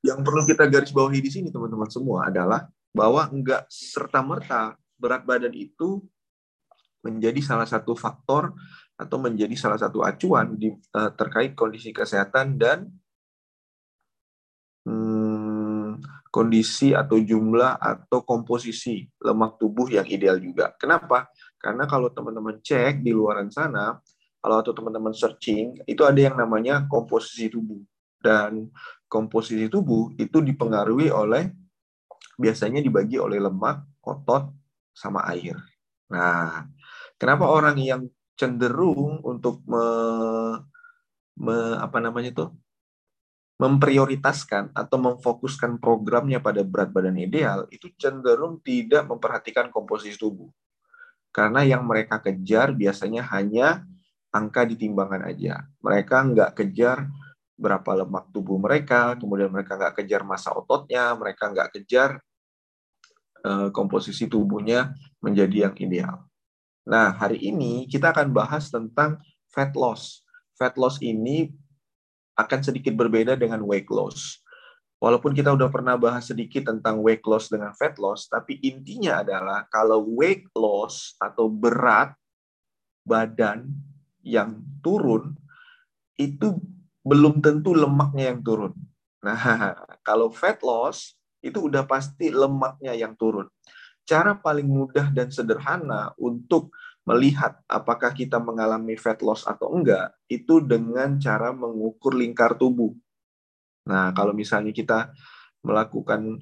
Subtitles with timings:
[0.00, 5.52] yang perlu kita garis bawahi di sini teman-teman semua adalah bahwa enggak serta-merta berat badan
[5.54, 6.00] itu
[7.00, 8.52] menjadi salah satu faktor
[9.00, 12.84] atau menjadi salah satu acuan di, uh, terkait kondisi kesehatan dan
[14.84, 15.96] hmm,
[16.28, 20.76] kondisi atau jumlah atau komposisi lemak tubuh yang ideal juga.
[20.76, 21.32] Kenapa?
[21.56, 23.96] Karena kalau teman-teman cek di luaran sana,
[24.40, 27.80] kalau atau teman-teman searching, itu ada yang namanya komposisi tubuh.
[28.20, 28.68] Dan
[29.08, 31.50] komposisi tubuh itu dipengaruhi oleh
[32.36, 34.52] biasanya dibagi oleh lemak, otot,
[34.92, 35.56] sama air.
[36.12, 36.68] Nah,
[37.16, 38.02] kenapa orang yang
[38.36, 39.84] cenderung untuk me,
[41.36, 42.46] me, apa namanya itu
[43.60, 50.48] memprioritaskan atau memfokuskan programnya pada berat badan ideal itu cenderung tidak memperhatikan komposisi tubuh.
[51.28, 53.84] Karena yang mereka kejar biasanya hanya
[54.32, 55.68] angka di timbangan aja.
[55.84, 57.04] Mereka nggak kejar
[57.60, 62.16] berapa lemak tubuh mereka, kemudian mereka nggak kejar masa ototnya, mereka nggak kejar
[63.44, 66.24] uh, komposisi tubuhnya menjadi yang ideal.
[66.88, 69.20] Nah, hari ini kita akan bahas tentang
[69.52, 70.24] fat loss.
[70.56, 71.52] Fat loss ini
[72.40, 74.40] akan sedikit berbeda dengan weight loss.
[75.00, 79.68] Walaupun kita udah pernah bahas sedikit tentang weight loss dengan fat loss, tapi intinya adalah
[79.68, 82.16] kalau weight loss atau berat
[83.04, 83.68] badan
[84.20, 85.32] yang turun
[86.20, 86.60] itu
[87.04, 88.72] belum tentu lemaknya yang turun.
[89.24, 89.36] Nah,
[90.08, 93.48] kalau fat loss itu udah pasti lemaknya yang turun.
[94.04, 96.72] Cara paling mudah dan sederhana untuk
[97.08, 102.92] melihat apakah kita mengalami fat loss atau enggak itu dengan cara mengukur lingkar tubuh.
[103.88, 105.10] Nah, kalau misalnya kita
[105.64, 106.40] melakukan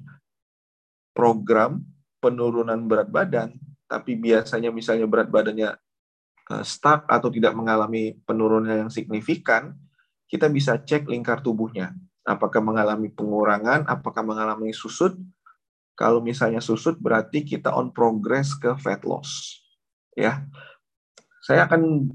[1.15, 1.83] program
[2.19, 3.55] penurunan berat badan,
[3.87, 5.71] tapi biasanya misalnya berat badannya
[6.51, 9.73] eh, stuck atau tidak mengalami penurunan yang signifikan,
[10.29, 11.97] kita bisa cek lingkar tubuhnya.
[12.21, 15.17] Apakah mengalami pengurangan, apakah mengalami susut.
[15.97, 19.59] Kalau misalnya susut berarti kita on progress ke fat loss
[20.15, 20.43] ya.
[21.43, 22.07] Saya akan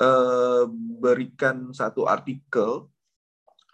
[0.00, 0.64] uh,
[1.02, 2.88] berikan satu artikel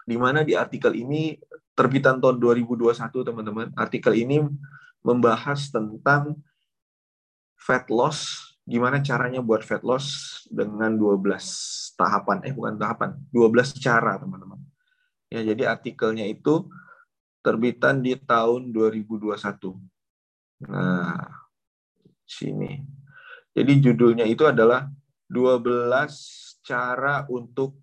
[0.03, 1.37] di mana di artikel ini
[1.77, 3.67] terbitan tahun 2021 teman-teman.
[3.77, 4.43] Artikel ini
[5.05, 6.37] membahas tentang
[7.57, 14.15] fat loss, gimana caranya buat fat loss dengan 12 tahapan eh bukan tahapan, 12 cara
[14.15, 14.63] teman-teman.
[15.27, 16.71] Ya, jadi artikelnya itu
[17.43, 19.75] terbitan di tahun 2021.
[20.71, 21.19] Nah,
[22.23, 22.79] sini.
[23.51, 24.87] Jadi judulnya itu adalah
[25.27, 27.75] 12 cara untuk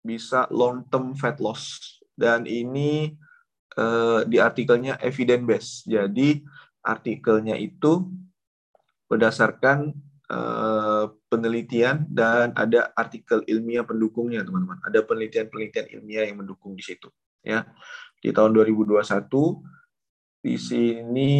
[0.00, 1.80] bisa long term fat loss.
[2.16, 3.12] Dan ini
[3.76, 5.74] eh, di artikelnya evidence based.
[5.88, 6.40] Jadi
[6.80, 8.08] artikelnya itu
[9.12, 9.92] berdasarkan
[11.28, 14.80] penelitian dan ada artikel ilmiah pendukungnya, teman-teman.
[14.86, 17.12] Ada penelitian-penelitian ilmiah yang mendukung di situ,
[17.44, 17.68] ya.
[18.22, 19.02] Di tahun 2021
[20.42, 21.32] di sini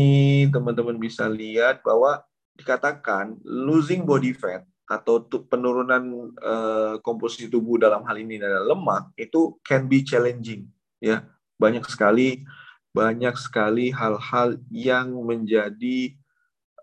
[0.47, 2.23] teman-teman bisa lihat bahwa
[2.55, 9.59] dikatakan losing body fat atau penurunan uh, komposisi tubuh dalam hal ini adalah lemak itu
[9.67, 10.71] can be challenging
[11.03, 11.27] ya
[11.59, 12.47] banyak sekali
[12.93, 16.13] banyak sekali hal-hal yang menjadi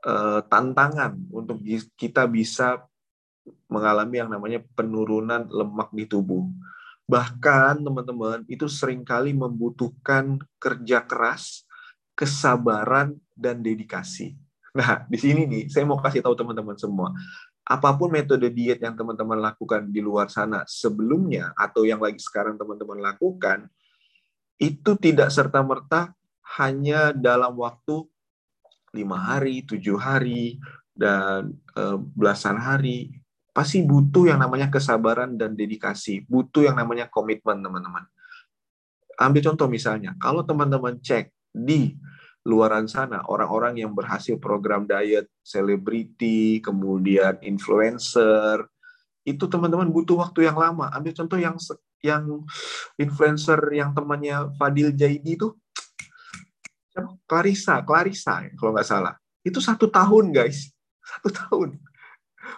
[0.05, 1.59] uh, tantangan untuk
[1.95, 2.83] kita bisa
[3.69, 6.45] mengalami yang namanya penurunan lemak di tubuh.
[7.09, 11.65] Bahkan teman-teman itu sering kali membutuhkan kerja keras
[12.13, 14.35] kesabaran dan dedikasi.
[14.75, 17.15] Nah, di sini nih, saya mau kasih tahu teman-teman semua,
[17.65, 22.59] apa pun metode diet yang teman-teman lakukan di luar sana sebelumnya atau yang lagi sekarang
[22.59, 23.71] teman-teman lakukan,
[24.59, 26.11] itu tidak serta-merta
[26.59, 28.03] hanya dalam waktu
[28.93, 30.57] lima hari, tujuh hari,
[30.93, 31.83] dan e,
[32.15, 33.13] belasan hari.
[33.49, 38.05] Pasti butuh yang namanya kesabaran dan dedikasi, butuh yang namanya komitmen, teman-teman.
[39.19, 41.97] Ambil contoh misalnya, kalau teman-teman cek di
[42.47, 48.63] luaran sana, orang-orang yang berhasil program diet, selebriti, kemudian influencer,
[49.27, 50.87] itu teman-teman butuh waktu yang lama.
[50.95, 51.59] Ambil contoh yang
[51.99, 52.23] yang
[52.95, 55.51] influencer yang temannya Fadil Jaidi itu,
[57.27, 59.13] Clarissa, Clarissa kalau nggak salah.
[59.45, 60.71] Itu satu tahun guys,
[61.09, 61.69] satu tahun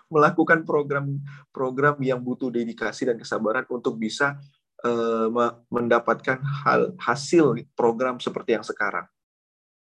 [0.07, 4.39] melakukan program-program yang butuh dedikasi dan kesabaran untuk bisa
[4.85, 5.27] uh,
[5.67, 9.03] mendapatkan hal hasil program seperti yang sekarang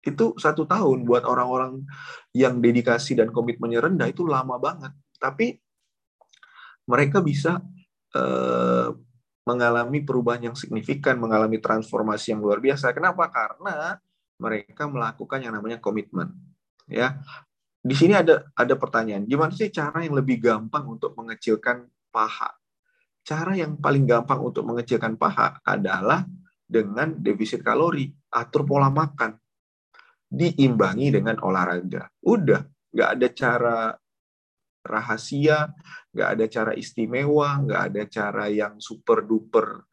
[0.02, 1.87] itu satu tahun buat orang-orang
[2.34, 4.90] yang dedikasi dan komitmennya rendah itu lama banget.
[5.22, 5.62] Tapi
[6.90, 7.62] mereka bisa
[8.19, 8.90] uh,
[9.46, 12.90] mengalami perubahan yang signifikan, mengalami transformasi yang luar biasa.
[12.90, 13.31] Kenapa?
[13.31, 13.94] Karena
[14.42, 16.34] mereka melakukan yang namanya komitmen.
[16.90, 17.22] Ya,
[17.78, 22.50] di sini ada ada pertanyaan, gimana sih cara yang lebih gampang untuk mengecilkan paha?
[23.22, 26.26] Cara yang paling gampang untuk mengecilkan paha adalah
[26.66, 29.38] dengan defisit kalori, atur pola makan,
[30.26, 32.10] diimbangi dengan olahraga.
[32.26, 33.78] Udah, nggak ada cara
[34.82, 35.70] rahasia,
[36.10, 39.86] nggak ada cara istimewa, nggak ada cara yang super duper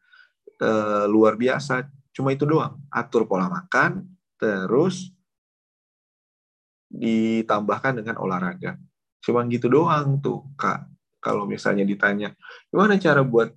[0.62, 1.86] uh, luar biasa.
[2.10, 2.82] Cuma itu doang.
[2.90, 4.02] Atur pola makan,
[4.40, 5.12] terus
[6.90, 8.80] ditambahkan dengan olahraga.
[9.20, 10.88] Cuma gitu doang tuh, Kak.
[11.20, 12.32] Kalau misalnya ditanya,
[12.72, 13.52] gimana cara buat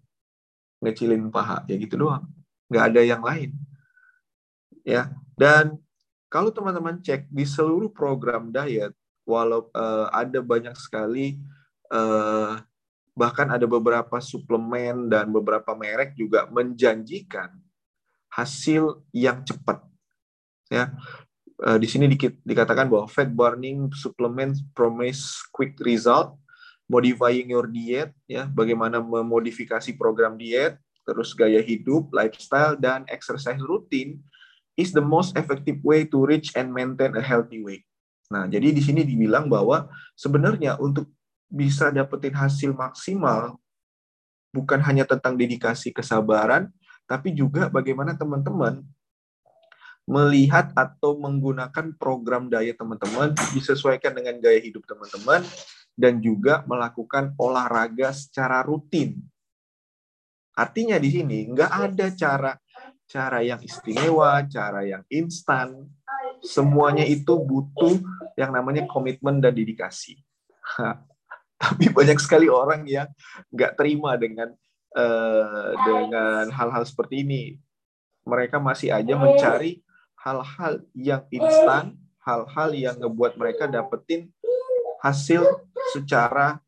[0.83, 1.63] ngecilin paha?
[1.71, 2.27] Ya gitu doang.
[2.67, 3.55] Nggak ada yang lain.
[4.83, 5.79] Ya, dan
[6.27, 8.91] kalau teman-teman cek di seluruh program diet,
[9.23, 11.39] walau uh, ada banyak sekali
[11.87, 12.59] uh,
[13.13, 17.53] bahkan ada beberapa suplemen dan beberapa merek juga menjanjikan
[18.33, 19.85] hasil yang cepat.
[20.73, 20.89] Ya,
[21.61, 26.33] uh, di sini di, dikatakan bahwa fat burning supplement promise quick result,
[26.89, 34.17] modifying your diet, ya, bagaimana memodifikasi program diet, terus gaya hidup, lifestyle dan exercise rutin
[34.73, 37.85] is the most effective way to reach and maintain a healthy weight.
[38.33, 39.85] Nah, jadi di sini dibilang bahwa
[40.17, 41.13] sebenarnya untuk
[41.53, 43.61] bisa dapetin hasil maksimal
[44.49, 46.73] bukan hanya tentang dedikasi kesabaran,
[47.05, 48.81] tapi juga bagaimana teman-teman
[50.03, 55.47] melihat atau menggunakan program diet teman-teman disesuaikan dengan gaya hidup teman-teman
[55.95, 59.23] dan juga melakukan olahraga secara rutin.
[60.53, 62.53] Artinya di sini nggak ada cara
[63.07, 65.85] cara yang istimewa, cara yang instan,
[66.43, 68.01] semuanya itu butuh
[68.35, 70.19] yang namanya komitmen dan dedikasi.
[71.63, 73.07] Tapi banyak sekali orang yang
[73.53, 74.51] nggak terima dengan
[74.97, 77.43] uh, dengan hal-hal seperti ini.
[78.23, 79.83] Mereka masih aja mencari
[80.23, 84.31] hal-hal yang instan, hal-hal yang ngebuat mereka dapetin
[85.03, 85.43] hasil
[85.91, 86.63] secara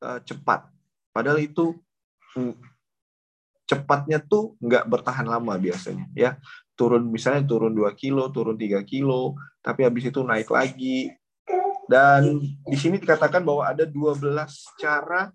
[0.00, 0.72] uh, cepat.
[1.12, 1.76] Padahal itu
[2.36, 2.56] mm,
[3.68, 6.38] cepatnya tuh nggak bertahan lama biasanya ya
[6.76, 9.34] turun misalnya turun 2 kilo, turun 3 kilo,
[9.64, 11.10] tapi habis itu naik lagi.
[11.88, 14.28] Dan di sini dikatakan bahwa ada 12
[14.76, 15.32] cara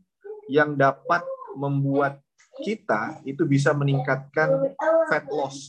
[0.48, 1.26] yang dapat
[1.58, 2.22] membuat
[2.62, 4.78] kita itu bisa meningkatkan
[5.10, 5.68] fat loss.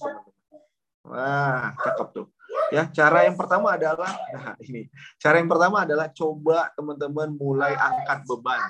[1.02, 2.26] Wah, cakep tuh.
[2.70, 4.88] Ya, cara yang pertama adalah nah ini.
[5.18, 8.62] Cara yang pertama adalah coba teman-teman mulai angkat beban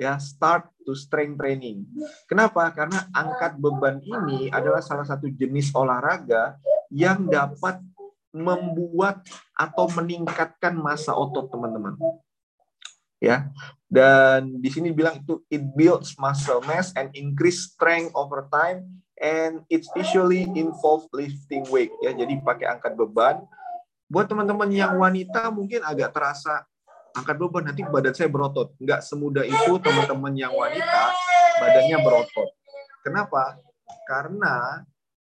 [0.00, 1.84] ya start to strength training.
[2.26, 2.66] Kenapa?
[2.72, 6.56] Karena angkat beban ini adalah salah satu jenis olahraga
[6.90, 7.80] yang dapat
[8.32, 9.22] membuat
[9.52, 11.94] atau meningkatkan masa otot teman-teman.
[13.22, 13.52] Ya.
[13.86, 18.88] Dan di sini bilang itu it builds muscle mass and increase strength over time
[19.22, 22.10] and it's usually involve lifting weight ya.
[22.10, 23.40] Jadi pakai angkat beban.
[24.10, 26.66] Buat teman-teman yang wanita mungkin agak terasa
[27.14, 28.74] angkat beban nanti badan saya berotot.
[28.82, 31.14] Nggak semudah itu teman-teman yang wanita
[31.62, 32.48] badannya berotot.
[33.06, 33.62] Kenapa?
[34.04, 34.82] Karena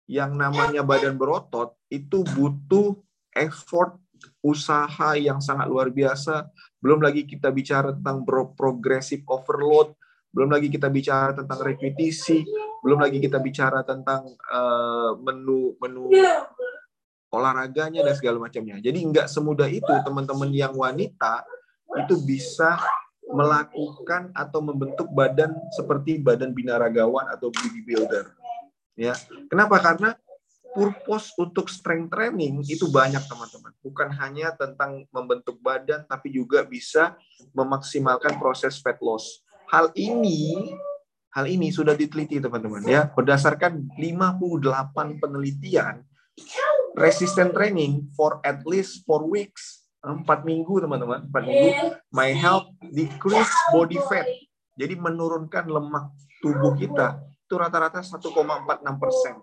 [0.09, 2.97] yang namanya badan berotot itu butuh
[3.35, 3.99] effort
[4.39, 6.47] usaha yang sangat luar biasa.
[6.79, 8.23] Belum lagi kita bicara tentang
[8.55, 9.93] progressive overload,
[10.29, 12.45] belum lagi kita bicara tentang repetisi,
[12.85, 16.09] belum lagi kita bicara tentang uh, menu menu
[17.29, 18.81] olahraganya dan segala macamnya.
[18.81, 21.45] Jadi nggak semudah itu teman-teman yang wanita
[22.05, 22.77] itu bisa
[23.29, 28.33] melakukan atau membentuk badan seperti badan binaragawan atau bodybuilder.
[28.97, 29.13] Ya.
[29.47, 29.77] Kenapa?
[29.77, 30.17] Karena
[30.73, 33.73] purpose untuk strength training itu banyak teman-teman.
[33.81, 37.17] Bukan hanya tentang membentuk badan tapi juga bisa
[37.53, 39.45] memaksimalkan proses fat loss.
[39.69, 40.73] Hal ini
[41.29, 43.13] hal ini sudah diteliti teman-teman ya.
[43.13, 46.01] Berdasarkan 58 penelitian
[46.97, 51.69] resistant training for at least 4 weeks empat minggu teman-teman empat minggu
[52.15, 54.25] my health decrease body fat.
[54.79, 57.19] Jadi menurunkan lemak tubuh kita.
[57.45, 58.25] Itu rata-rata 1,46
[58.97, 59.35] persen.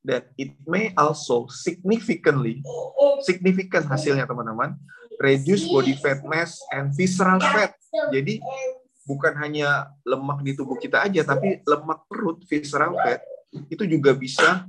[0.00, 2.64] Dan it may also significantly
[3.20, 4.72] significant hasilnya teman-teman
[5.20, 7.76] reduce body fat mass and visceral fat.
[8.08, 8.40] Jadi
[9.04, 13.24] bukan hanya lemak di tubuh kita aja tapi lemak perut visceral fat
[13.70, 14.66] itu juga bisa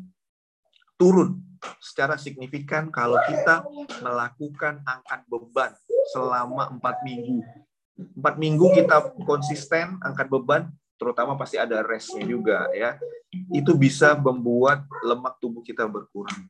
[0.98, 1.42] turun
[1.78, 3.66] secara signifikan kalau kita
[4.02, 5.72] melakukan angkat beban
[6.14, 7.46] selama empat minggu.
[8.18, 12.98] Empat minggu kita konsisten angkat beban, terutama pasti ada restnya juga ya.
[13.54, 16.50] Itu bisa membuat lemak tubuh kita berkurang.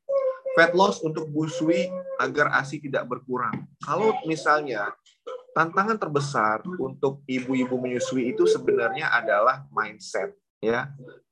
[0.55, 1.87] Fat loss untuk busui
[2.19, 3.67] agar ASI tidak berkurang.
[3.83, 4.91] Kalau misalnya
[5.51, 10.91] tantangan terbesar untuk ibu-ibu menyusui itu sebenarnya adalah mindset ya.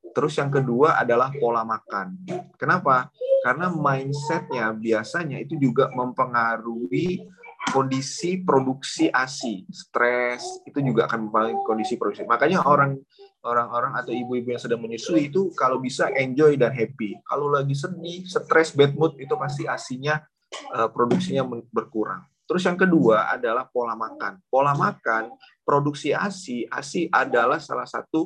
[0.09, 2.17] Terus yang kedua adalah pola makan.
[2.57, 3.13] Kenapa?
[3.45, 7.23] Karena mindsetnya biasanya itu juga mempengaruhi
[7.69, 12.25] kondisi produksi ASI, stres itu juga akan mempengaruhi kondisi produksi.
[12.25, 12.97] Makanya orang
[13.45, 17.15] orang-orang atau ibu-ibu yang sedang menyusui itu kalau bisa enjoy dan happy.
[17.23, 20.19] Kalau lagi sedih, stres, bad mood itu pasti asinya
[20.75, 22.25] uh, produksinya berkurang.
[22.49, 24.41] Terus yang kedua adalah pola makan.
[24.49, 25.29] Pola makan,
[25.61, 28.25] produksi ASI, ASI adalah salah satu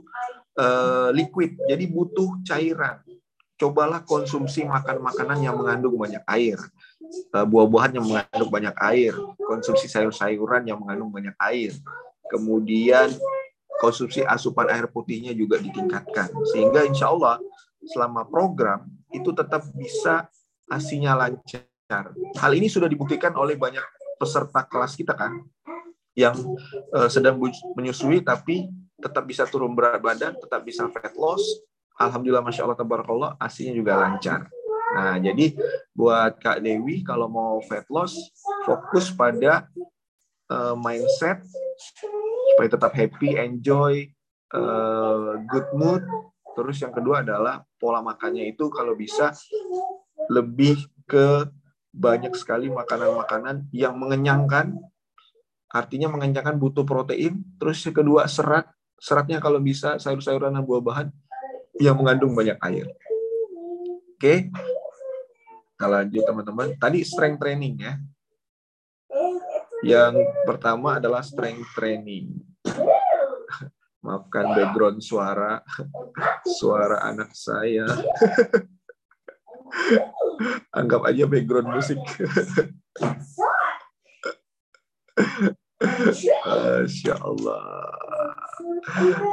[0.55, 3.03] uh, liquid, jadi butuh cairan.
[3.59, 6.55] Cobalah konsumsi makan makanan yang mengandung banyak air,
[7.35, 9.11] uh, buah-buahan yang mengandung banyak air,
[9.43, 11.75] konsumsi sayur-sayuran yang mengandung banyak air,
[12.31, 13.11] kemudian
[13.83, 16.31] konsumsi asupan air putihnya juga ditingkatkan.
[16.55, 17.43] Sehingga insya Allah
[17.91, 20.31] selama program itu tetap bisa
[20.71, 22.15] asinya lancar.
[22.39, 23.83] Hal ini sudah dibuktikan oleh banyak
[24.23, 25.43] peserta kelas kita kan
[26.15, 26.31] yang
[26.95, 27.35] uh, sedang
[27.75, 28.71] menyusui tapi
[29.03, 31.43] tetap bisa turun berat badan, tetap bisa fat loss.
[31.99, 34.47] Alhamdulillah, masya Allah, tabarakallah, asinya juga lancar.
[34.95, 35.57] Nah, jadi
[35.91, 38.15] buat Kak Dewi kalau mau fat loss,
[38.63, 39.67] fokus pada
[40.47, 41.43] uh, mindset
[42.53, 44.07] supaya tetap happy, enjoy,
[44.55, 46.03] uh, good mood.
[46.53, 49.33] Terus yang kedua adalah pola makannya itu kalau bisa
[50.29, 50.77] lebih
[51.09, 51.49] ke
[51.93, 54.73] banyak sekali makanan-makanan yang mengenyangkan,
[55.69, 57.45] artinya mengenyangkan butuh protein.
[57.61, 58.65] Terus yang kedua serat,
[58.97, 61.07] seratnya kalau bisa sayur-sayuran dan buah-bahan
[61.77, 62.89] yang mengandung banyak air.
[64.17, 64.49] Oke,
[65.77, 66.67] kita lanjut teman-teman.
[66.81, 67.93] Tadi strength training ya.
[69.85, 72.41] Yang pertama adalah strength training.
[74.03, 75.61] Maafkan background suara,
[76.43, 77.85] suara anak saya.
[80.79, 81.99] Anggap aja background musik.
[85.83, 87.93] Masya Allah.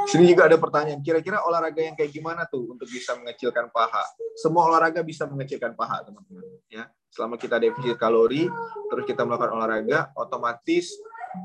[0.09, 0.99] Sini juga ada pertanyaan.
[0.99, 4.03] Kira-kira olahraga yang kayak gimana tuh untuk bisa mengecilkan paha?
[4.35, 6.43] Semua olahraga bisa mengecilkan paha, teman-teman.
[6.67, 8.47] Ya, selama kita defisit kalori,
[8.91, 10.91] terus kita melakukan olahraga, otomatis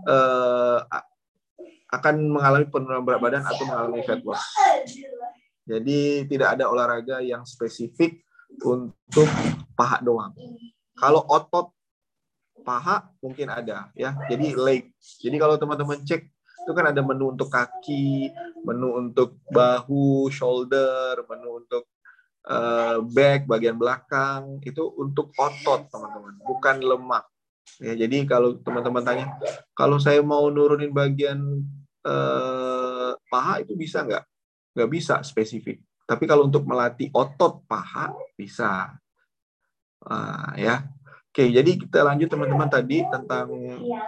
[0.07, 0.81] eh,
[1.87, 4.43] akan mengalami penurunan berat badan atau mengalami fat loss.
[5.67, 8.26] Jadi tidak ada olahraga yang spesifik
[8.65, 9.29] untuk
[9.77, 10.33] paha doang.
[10.97, 11.73] Kalau otot
[12.67, 14.17] paha mungkin ada ya.
[14.27, 14.91] Jadi leg.
[15.23, 16.23] Jadi kalau teman-teman cek
[16.67, 18.35] itu kan ada menu untuk kaki,
[18.67, 21.87] menu untuk bahu, shoulder, menu untuk
[22.51, 27.25] uh, back bagian belakang itu untuk otot teman-teman, bukan lemak.
[27.79, 29.27] Ya, jadi kalau teman-teman tanya,
[29.79, 31.39] kalau saya mau nurunin bagian
[32.03, 34.27] uh, paha itu bisa nggak?
[34.75, 35.86] Nggak bisa spesifik.
[36.07, 38.95] Tapi kalau untuk melatih otot paha bisa.
[40.07, 40.87] Uh, ya.
[41.35, 43.51] Oke, jadi kita lanjut teman-teman tadi tentang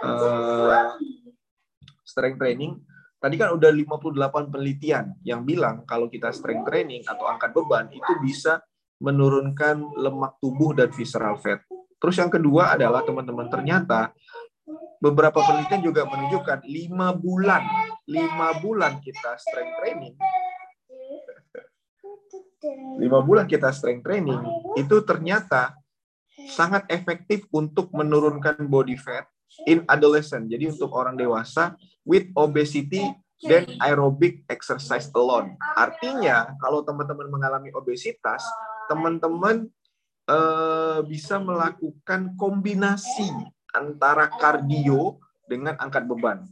[0.01, 0.95] uh,
[2.01, 2.79] strength training.
[3.19, 4.15] Tadi kan udah 58
[4.49, 8.63] penelitian yang bilang kalau kita strength training atau angkat beban itu bisa
[9.03, 11.61] menurunkan lemak tubuh dan visceral fat.
[11.99, 14.15] Terus yang kedua adalah teman-teman ternyata
[15.03, 17.61] beberapa penelitian juga menunjukkan lima bulan,
[18.07, 20.15] lima bulan kita strength training
[22.99, 24.39] lima bulan kita strength training
[24.75, 25.75] itu ternyata
[26.51, 29.27] sangat efektif untuk menurunkan body fat
[29.67, 30.47] in adolescent.
[30.47, 31.75] Jadi untuk orang dewasa
[32.07, 33.03] with obesity
[33.43, 35.55] dan aerobic exercise alone.
[35.75, 38.43] Artinya kalau teman-teman mengalami obesitas,
[38.91, 39.67] teman-teman
[40.27, 43.31] uh, bisa melakukan kombinasi
[43.71, 46.43] antara kardio dengan angkat beban.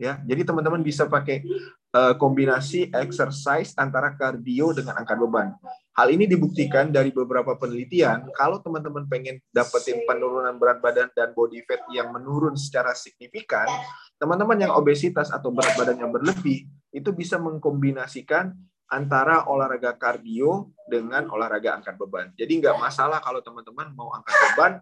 [0.00, 1.44] Ya, jadi teman-teman bisa pakai
[1.94, 5.48] uh, kombinasi exercise antara kardio dengan angkat beban.
[5.94, 8.30] Hal ini dibuktikan dari beberapa penelitian.
[8.32, 13.66] Kalau teman-teman pengen dapetin penurunan berat badan dan body fat yang menurun secara signifikan,
[14.16, 18.54] teman-teman yang obesitas atau berat badan yang berlebih itu bisa mengkombinasikan
[18.90, 22.34] antara olahraga kardio dengan olahraga angkat beban.
[22.34, 24.72] Jadi nggak masalah kalau teman-teman mau angkat beban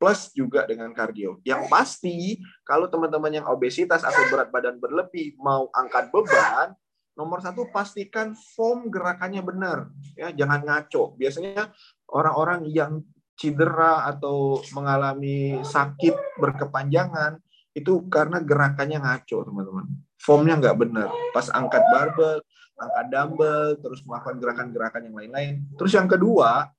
[0.00, 1.44] plus juga dengan kardio.
[1.44, 6.72] Yang pasti kalau teman-teman yang obesitas atau berat badan berlebih mau angkat beban,
[7.12, 11.20] nomor satu pastikan form gerakannya benar, ya jangan ngaco.
[11.20, 11.68] Biasanya
[12.08, 13.04] orang-orang yang
[13.36, 17.36] cedera atau mengalami sakit berkepanjangan
[17.76, 19.84] itu karena gerakannya ngaco, teman-teman.
[20.16, 21.08] Formnya nggak benar.
[21.36, 22.40] Pas angkat barbel,
[22.80, 25.54] angkat dumbbell, terus melakukan gerakan-gerakan yang lain-lain.
[25.76, 26.72] Terus yang kedua,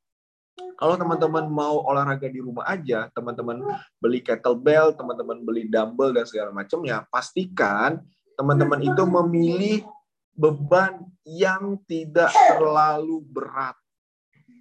[0.82, 3.62] kalau teman-teman mau olahraga di rumah aja, teman-teman
[4.02, 8.02] beli kettlebell, teman-teman beli dumbbell dan segala macamnya, pastikan
[8.34, 9.86] teman-teman itu memilih
[10.34, 13.78] beban yang tidak terlalu berat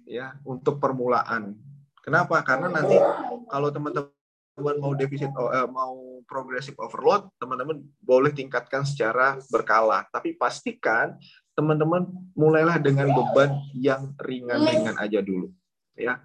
[0.05, 1.57] ya untuk permulaan.
[2.05, 2.45] Kenapa?
[2.45, 3.01] Karena nanti
[3.49, 10.05] kalau teman-teman mau defisit eh, mau progressive overload, teman-teman boleh tingkatkan secara berkala.
[10.13, 11.17] Tapi pastikan
[11.57, 12.05] teman-teman
[12.37, 15.49] mulailah dengan beban yang ringan-ringan aja dulu
[16.01, 16.17] ya.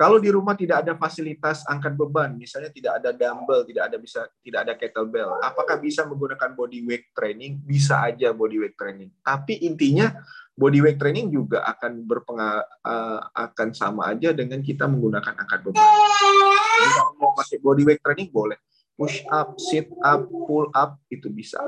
[0.00, 4.24] Kalau di rumah tidak ada fasilitas angkat beban, misalnya tidak ada dumbbell, tidak ada bisa
[4.40, 7.60] tidak ada kettlebell, apakah bisa menggunakan body weight training?
[7.60, 9.12] Bisa aja body weight training.
[9.20, 10.08] Tapi intinya
[10.56, 15.84] body weight training juga akan berpengaruh uh, akan sama aja dengan kita menggunakan angkat beban.
[15.84, 18.56] Kalau mau pakai body weight training boleh.
[18.96, 21.60] Push up, sit up, pull up itu bisa.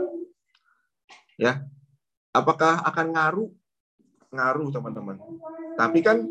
[1.36, 1.64] Ya.
[2.32, 3.50] Apakah akan ngaruh?
[4.32, 5.20] Ngaruh, teman-teman.
[5.76, 6.28] Tapi kan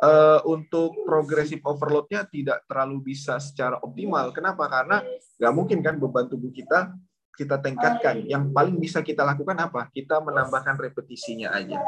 [0.00, 4.32] uh, untuk progressive overload-nya tidak terlalu bisa secara optimal.
[4.32, 4.66] Kenapa?
[4.66, 5.04] Karena
[5.36, 6.92] nggak mungkin kan beban tubuh kita
[7.36, 8.28] kita tingkatkan.
[8.28, 9.88] Yang paling bisa kita lakukan apa?
[9.88, 11.80] Kita menambahkan repetisinya aja.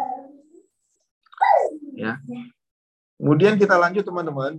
[1.93, 2.17] Ya.
[3.21, 4.57] Kemudian kita lanjut teman-teman.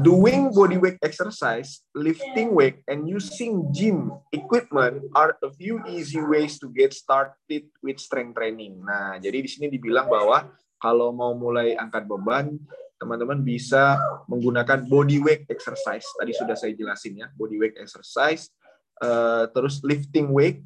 [0.00, 6.56] Doing body weight exercise, lifting weight, and using gym equipment are a few easy ways
[6.56, 8.80] to get started with strength training.
[8.80, 10.48] Nah, jadi di sini dibilang bahwa
[10.82, 12.58] kalau mau mulai angkat beban,
[12.98, 16.06] teman-teman bisa menggunakan body weight exercise.
[16.18, 18.50] Tadi sudah saya jelasin ya, body weight exercise,
[18.98, 20.58] uh, terus lifting weight,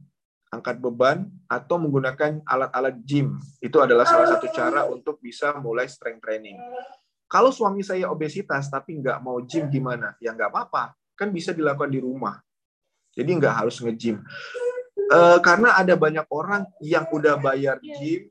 [0.49, 3.37] angkat beban, atau menggunakan alat-alat gym.
[3.61, 6.57] Itu adalah salah satu cara untuk bisa mulai strength training.
[7.29, 10.17] Kalau suami saya obesitas tapi nggak mau gym gimana?
[10.17, 12.41] Ya nggak apa-apa, kan bisa dilakukan di rumah.
[13.13, 14.21] Jadi nggak harus nge-gym.
[15.13, 18.29] Uh, karena ada banyak orang yang udah bayar gym,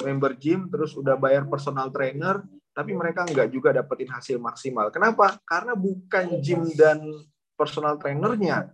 [0.00, 2.40] member gym terus udah bayar personal trainer
[2.72, 4.88] tapi mereka nggak juga dapetin hasil maksimal.
[4.88, 5.36] Kenapa?
[5.44, 7.04] Karena bukan gym dan
[7.52, 8.72] personal trainernya.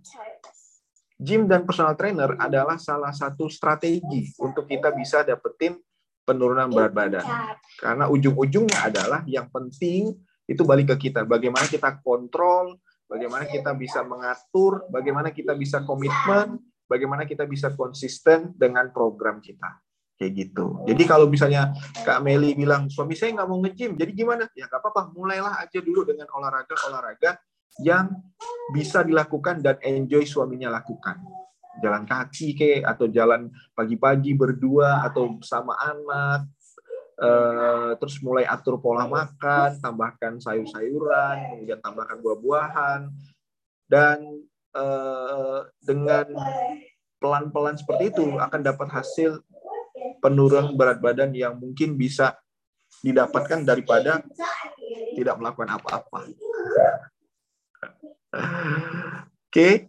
[1.19, 5.75] Gym dan personal trainer adalah salah satu strategi untuk kita bisa dapetin
[6.23, 7.27] penurunan berat badan.
[7.75, 10.15] Karena ujung-ujungnya adalah yang penting
[10.47, 11.27] itu balik ke kita.
[11.27, 12.79] Bagaimana kita kontrol,
[13.11, 19.88] bagaimana kita bisa mengatur, bagaimana kita bisa komitmen, bagaimana kita bisa konsisten dengan program kita
[20.19, 20.83] kayak gitu.
[20.85, 21.71] Jadi kalau misalnya
[22.03, 24.51] Kak Meli bilang suami saya nggak mau nge-gym, jadi gimana?
[24.59, 27.39] Ya nggak apa-apa, mulailah aja dulu dengan olahraga-olahraga
[27.79, 28.11] yang
[28.75, 31.23] bisa dilakukan dan enjoy suaminya lakukan.
[31.79, 33.47] Jalan kaki ke atau jalan
[33.79, 36.51] pagi-pagi berdua atau sama anak.
[37.19, 43.11] Uh, terus mulai atur pola makan, tambahkan sayur-sayuran, kemudian tambahkan buah-buahan,
[43.91, 44.23] dan
[44.79, 46.31] uh, dengan
[47.19, 49.43] pelan-pelan seperti itu akan dapat hasil
[50.19, 52.37] penurunan berat badan yang mungkin bisa
[53.03, 54.25] didapatkan daripada
[55.15, 56.21] tidak melakukan apa-apa.
[59.49, 59.89] Oke,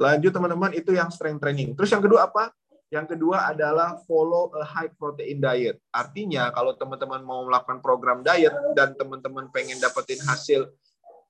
[0.00, 1.78] lanjut teman-teman itu yang strength training.
[1.78, 2.50] Terus yang kedua apa?
[2.92, 5.80] Yang kedua adalah follow a high protein diet.
[5.88, 10.68] Artinya kalau teman-teman mau melakukan program diet dan teman-teman pengen dapetin hasil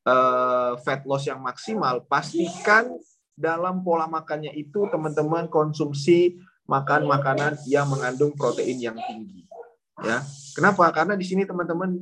[0.02, 2.90] uh, fat loss yang maksimal, pastikan
[3.38, 9.44] dalam pola makannya itu teman-teman konsumsi makan makanan yang mengandung protein yang tinggi.
[10.02, 10.24] Ya,
[10.56, 10.88] kenapa?
[10.90, 12.00] Karena di sini teman-teman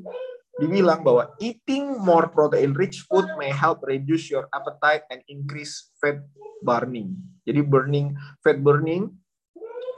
[0.60, 6.20] dibilang bahwa eating more protein rich food may help reduce your appetite and increase fat
[6.60, 7.16] burning.
[7.48, 8.12] Jadi burning
[8.44, 9.08] fat burning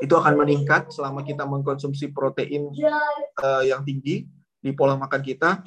[0.02, 2.70] itu akan meningkat selama kita mengkonsumsi protein
[3.38, 4.26] uh, yang tinggi
[4.62, 5.62] di pola makan kita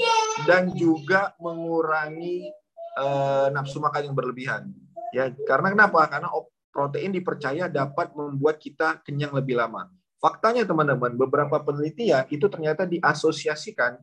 [0.47, 2.47] dan juga mengurangi
[2.99, 4.63] uh, nafsu makan yang berlebihan.
[5.15, 6.03] Ya, karena kenapa?
[6.11, 6.31] Karena
[6.75, 9.87] protein dipercaya dapat membuat kita kenyang lebih lama.
[10.19, 13.95] Faktanya teman-teman, beberapa penelitian itu ternyata diasosiasikan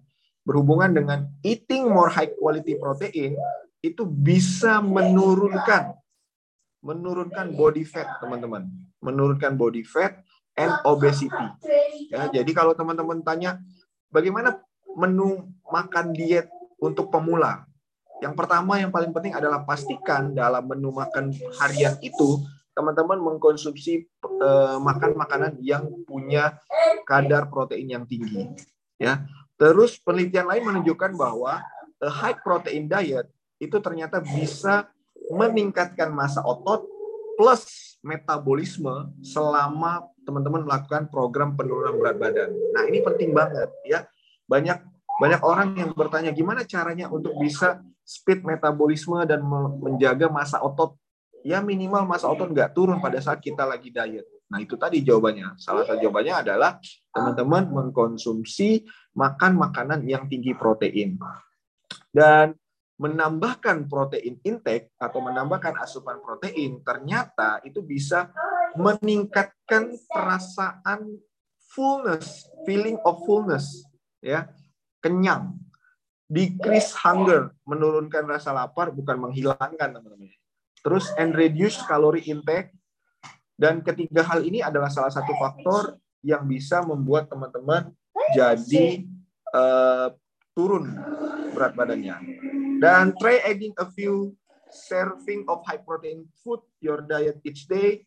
[0.49, 3.37] berhubungan dengan eating more high quality protein
[3.85, 5.93] itu bisa menurunkan
[6.83, 8.67] menurunkan body fat, teman-teman.
[8.99, 10.19] Menurunkan body fat
[10.59, 11.47] and obesity.
[12.11, 13.63] Ya, jadi kalau teman-teman tanya
[14.11, 14.59] bagaimana
[14.99, 16.51] menu makan diet
[16.83, 17.67] untuk pemula?
[18.23, 24.81] Yang pertama yang paling penting adalah pastikan dalam menu makan harian itu teman-teman mengkonsumsi uh,
[24.81, 26.57] makan makanan yang punya
[27.05, 28.49] kadar protein yang tinggi
[28.97, 29.25] ya
[29.61, 31.61] terus penelitian lain menunjukkan bahwa
[32.03, 33.31] a high protein diet
[33.63, 34.91] itu ternyata bisa
[35.31, 36.83] meningkatkan masa otot
[37.39, 42.51] plus metabolisme selama teman-teman melakukan program penurunan berat badan.
[42.75, 44.07] Nah, ini penting banget ya.
[44.47, 44.79] Banyak
[45.23, 49.43] banyak orang yang bertanya gimana caranya untuk bisa speed metabolisme dan
[49.79, 50.99] menjaga masa otot
[51.43, 54.27] ya minimal masa otot nggak turun pada saat kita lagi diet.
[54.49, 55.59] Nah itu tadi jawabannya.
[55.59, 56.79] Salah satu jawabannya adalah
[57.11, 58.85] teman-teman mengkonsumsi
[59.17, 61.17] makan makanan yang tinggi protein.
[62.13, 62.53] Dan
[63.01, 68.31] menambahkan protein intake atau menambahkan asupan protein ternyata itu bisa
[68.79, 71.19] meningkatkan perasaan
[71.73, 73.83] fullness, feeling of fullness,
[74.21, 74.47] ya,
[75.01, 75.57] kenyang,
[76.29, 80.29] decrease hunger, menurunkan rasa lapar bukan menghilangkan teman-teman
[80.83, 82.75] terus and reduce calorie intake.
[83.57, 87.95] Dan ketiga hal ini adalah salah satu faktor yang bisa membuat teman-teman
[88.35, 89.07] jadi
[89.55, 90.15] uh,
[90.55, 90.99] turun
[91.55, 92.17] berat badannya.
[92.83, 94.35] Dan try adding a few
[94.73, 98.03] serving of high protein food your diet each day.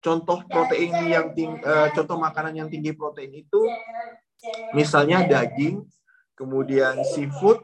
[0.00, 3.62] Contoh protein yang ting, uh, contoh makanan yang tinggi protein itu
[4.70, 5.82] misalnya daging,
[6.38, 7.62] kemudian seafood,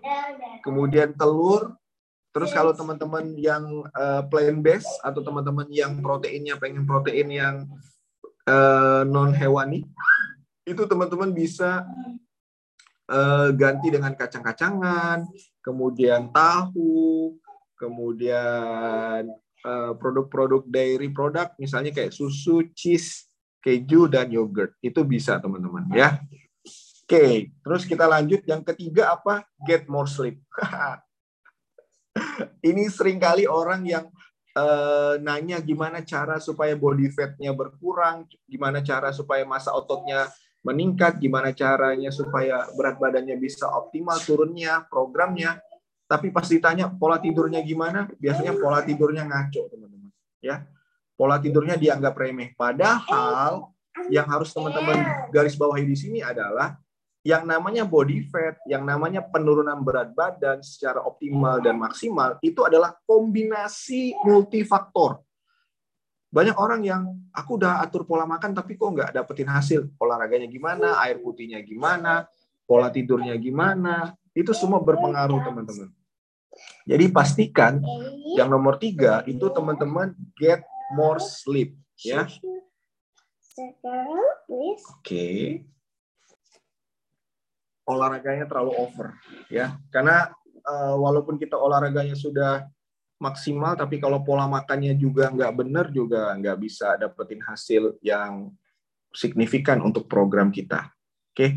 [0.64, 1.76] kemudian telur.
[2.32, 7.56] Terus kalau teman-teman yang uh, plant based atau teman-teman yang proteinnya pengen protein yang
[8.48, 9.84] uh, non hewani,
[10.64, 11.84] itu teman-teman bisa
[13.12, 15.28] uh, ganti dengan kacang-kacangan,
[15.60, 17.36] kemudian tahu,
[17.76, 19.28] kemudian
[20.00, 23.28] produk-produk uh, dairy product, misalnya kayak susu, cheese,
[23.60, 24.72] keju, dan yogurt.
[24.80, 26.16] Itu bisa teman-teman ya.
[27.04, 28.40] Oke, terus kita lanjut.
[28.48, 29.44] Yang ketiga apa?
[29.68, 30.40] Get more sleep.
[32.64, 34.08] Ini sering kali orang yang
[34.56, 40.28] uh, nanya gimana cara supaya body fatnya berkurang, gimana cara supaya masa ototnya
[40.62, 45.58] meningkat, gimana caranya supaya berat badannya bisa optimal turunnya, programnya.
[46.06, 50.12] Tapi pas ditanya pola tidurnya gimana, biasanya pola tidurnya ngaco, teman-teman.
[50.44, 50.68] Ya,
[51.16, 52.52] pola tidurnya dianggap remeh.
[52.54, 53.72] Padahal
[54.08, 56.76] yang harus teman-teman garis bawahi di sini adalah
[57.22, 62.98] yang namanya body fat, yang namanya penurunan berat badan secara optimal dan maksimal itu adalah
[63.06, 65.22] kombinasi multifaktor.
[66.34, 69.86] Banyak orang yang aku udah atur pola makan tapi kok nggak dapetin hasil.
[70.02, 72.26] Olahraganya gimana, air putihnya gimana,
[72.66, 75.94] pola tidurnya gimana, itu semua berpengaruh teman-teman.
[76.84, 77.78] Jadi pastikan
[78.34, 80.66] yang nomor tiga itu teman-teman get
[80.98, 82.26] more sleep ya.
[84.50, 84.82] Oke.
[85.04, 85.44] Okay
[87.86, 89.16] olahraganya terlalu over
[89.50, 89.76] ya.
[89.90, 90.30] Karena
[90.62, 92.66] uh, walaupun kita olahraganya sudah
[93.22, 98.50] maksimal tapi kalau pola makannya juga nggak benar juga nggak bisa dapetin hasil yang
[99.14, 100.90] signifikan untuk program kita.
[101.32, 101.36] Oke?
[101.36, 101.50] Okay?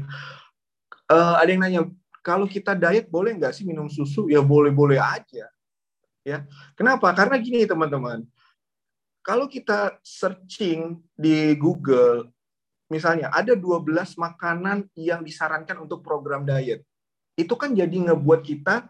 [1.10, 1.82] uh, eh, ada yang nanya
[2.26, 4.30] kalau kita diet boleh nggak sih minum susu?
[4.30, 5.50] Ya boleh boleh aja
[6.26, 6.40] ya.
[6.74, 7.14] Kenapa?
[7.14, 8.26] Karena gini teman-teman.
[9.26, 12.30] Kalau kita searching di Google
[12.91, 16.86] misalnya ada 12 makanan yang disarankan untuk program diet.
[17.36, 18.88] Itu kan jadi ngebuat kita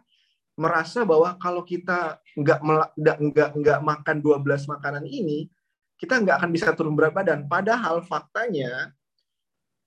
[0.56, 2.60] merasa bahwa kalau kita nggak
[2.96, 5.52] nggak nggak makan 12 makanan ini,
[6.00, 7.48] kita nggak akan bisa turun berat badan.
[7.48, 8.92] Padahal faktanya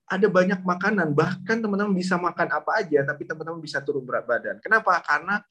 [0.09, 4.57] ada banyak makanan, bahkan teman-teman bisa makan apa aja, tapi teman-teman bisa turun berat badan.
[4.65, 5.05] Kenapa?
[5.05, 5.45] Karena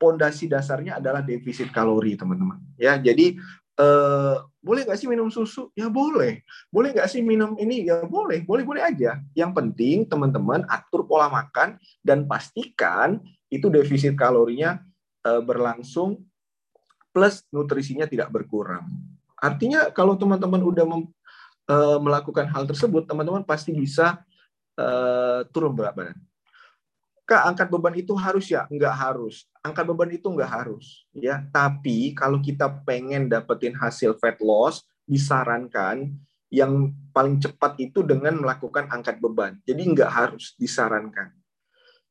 [0.00, 2.56] pondasi dasarnya adalah defisit kalori, teman-teman.
[2.80, 3.36] Ya, jadi
[3.78, 5.70] eh, boleh nggak sih minum susu?
[5.78, 6.42] Ya boleh.
[6.68, 7.86] Boleh nggak sih minum ini?
[7.86, 8.42] Ya boleh.
[8.42, 9.22] Boleh-boleh aja.
[9.32, 14.82] Yang penting teman-teman atur pola makan dan pastikan itu defisit kalorinya
[15.24, 16.20] eh, berlangsung
[17.14, 18.84] plus nutrisinya tidak berkurang.
[19.38, 21.02] Artinya kalau teman-teman udah mem,
[21.70, 24.22] eh, melakukan hal tersebut, teman-teman pasti bisa
[25.50, 26.14] turun berat badan.
[27.28, 28.64] Kak, angkat beban itu harus ya?
[28.72, 29.44] Enggak harus.
[29.60, 31.04] Angkat beban itu enggak harus.
[31.12, 31.44] ya.
[31.52, 36.08] Tapi kalau kita pengen dapetin hasil fat loss, disarankan
[36.48, 39.60] yang paling cepat itu dengan melakukan angkat beban.
[39.68, 41.36] Jadi enggak harus disarankan.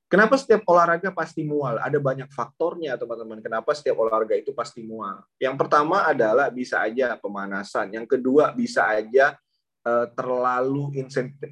[0.06, 1.82] Kenapa setiap olahraga pasti mual?
[1.82, 3.42] Ada banyak faktornya, teman-teman.
[3.42, 5.26] Kenapa setiap olahraga itu pasti mual?
[5.42, 7.90] Yang pertama adalah bisa aja pemanasan.
[7.90, 9.34] Yang kedua bisa aja
[9.82, 10.94] eh, terlalu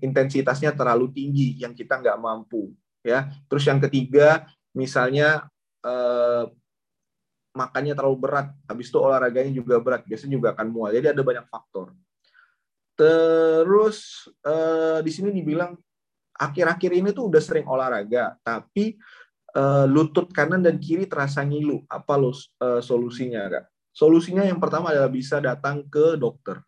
[0.06, 2.70] intensitasnya terlalu tinggi yang kita nggak mampu
[3.06, 3.30] ya.
[3.46, 5.46] Terus yang ketiga, misalnya
[5.86, 6.50] eh,
[7.56, 10.92] makannya terlalu berat, habis itu olahraganya juga berat, biasanya juga akan mual.
[10.92, 11.94] Jadi ada banyak faktor.
[12.98, 15.78] Terus eh, di sini dibilang
[16.36, 18.98] akhir-akhir ini tuh udah sering olahraga, tapi
[19.54, 21.86] eh, lutut kanan dan kiri terasa ngilu.
[21.88, 23.66] Apa lo eh, solusinya, Kak?
[23.96, 26.60] Solusinya yang pertama adalah bisa datang ke dokter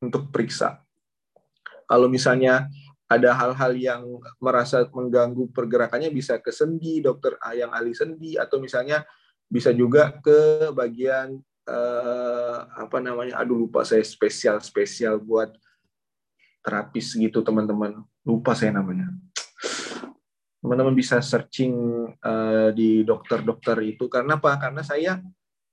[0.00, 0.80] untuk periksa.
[1.84, 2.66] Kalau misalnya
[3.06, 4.02] ada hal-hal yang
[4.42, 9.06] merasa mengganggu pergerakannya bisa ke sendi, dokter yang ahli sendi, atau misalnya
[9.46, 11.38] bisa juga ke bagian
[11.70, 15.54] eh, apa namanya, aduh lupa saya spesial spesial buat
[16.66, 19.06] terapis gitu teman-teman, lupa saya namanya.
[20.58, 21.74] Teman-teman bisa searching
[22.10, 24.58] eh, di dokter-dokter itu karena apa?
[24.58, 25.22] Karena saya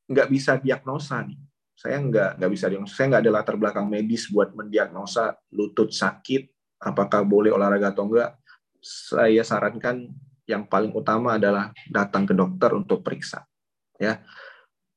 [0.05, 1.41] nggak bisa diagnosa nih.
[1.73, 2.93] Saya nggak nggak bisa diagnosa.
[2.93, 6.52] Saya nggak ada latar belakang medis buat mendiagnosa lutut sakit
[6.83, 8.35] apakah boleh olahraga atau enggak,
[8.83, 10.11] saya sarankan
[10.43, 13.47] yang paling utama adalah datang ke dokter untuk periksa.
[13.95, 14.19] Ya.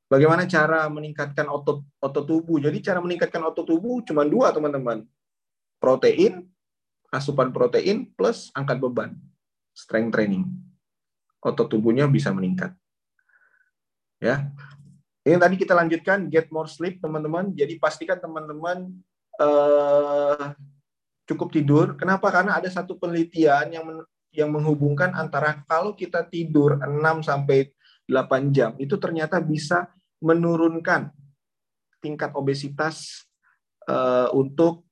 [0.07, 2.59] Bagaimana cara meningkatkan otot otot tubuh?
[2.59, 5.07] Jadi cara meningkatkan otot tubuh cuma dua, teman-teman.
[5.79, 6.47] Protein,
[7.11, 9.15] asupan protein plus angkat beban.
[9.71, 10.47] Strength training.
[11.43, 12.75] Otot tubuhnya bisa meningkat.
[14.19, 14.51] Ya.
[15.27, 17.51] Ini tadi kita lanjutkan get more sleep, teman-teman.
[17.51, 18.95] Jadi pastikan teman-teman
[19.43, 20.55] uh,
[21.27, 21.85] cukup tidur.
[21.99, 22.31] Kenapa?
[22.31, 23.99] Karena ada satu penelitian yang men,
[24.31, 27.73] yang menghubungkan antara kalau kita tidur 6 sampai
[28.07, 29.91] 8 jam itu ternyata bisa
[30.23, 31.11] menurunkan
[31.99, 33.27] tingkat obesitas
[33.89, 34.85] uh, untuk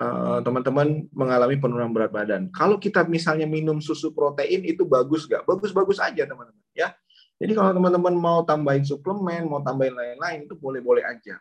[0.00, 2.50] eh, teman-teman uh, mengalami penurunan berat badan.
[2.50, 5.46] Kalau kita misalnya minum susu protein itu bagus nggak?
[5.46, 6.90] Bagus-bagus aja teman-teman ya.
[7.38, 11.38] Jadi kalau teman-teman mau tambahin suplemen, mau tambahin lain-lain itu boleh-boleh aja.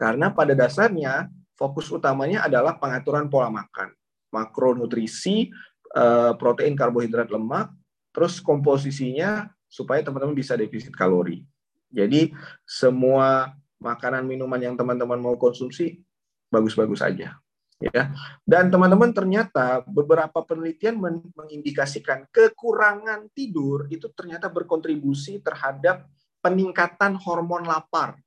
[0.00, 1.28] Karena pada dasarnya
[1.60, 3.92] fokus utamanya adalah pengaturan pola makan,
[4.32, 5.52] makronutrisi,
[5.92, 7.68] eh, protein, karbohidrat, lemak,
[8.16, 11.44] terus komposisinya supaya teman-teman bisa defisit kalori.
[11.92, 12.32] Jadi
[12.64, 16.00] semua makanan minuman yang teman-teman mau konsumsi
[16.48, 17.36] bagus-bagus aja.
[17.80, 18.12] Ya.
[18.44, 21.00] Dan teman-teman ternyata beberapa penelitian
[21.32, 26.04] mengindikasikan kekurangan tidur itu ternyata berkontribusi terhadap
[26.44, 28.20] peningkatan hormon lapar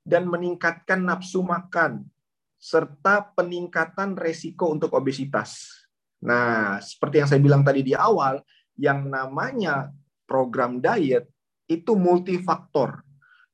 [0.00, 2.08] dan meningkatkan nafsu makan
[2.66, 5.70] serta peningkatan resiko untuk obesitas.
[6.18, 8.42] Nah, seperti yang saya bilang tadi di awal,
[8.74, 9.94] yang namanya
[10.26, 11.30] program diet
[11.70, 13.06] itu multifaktor.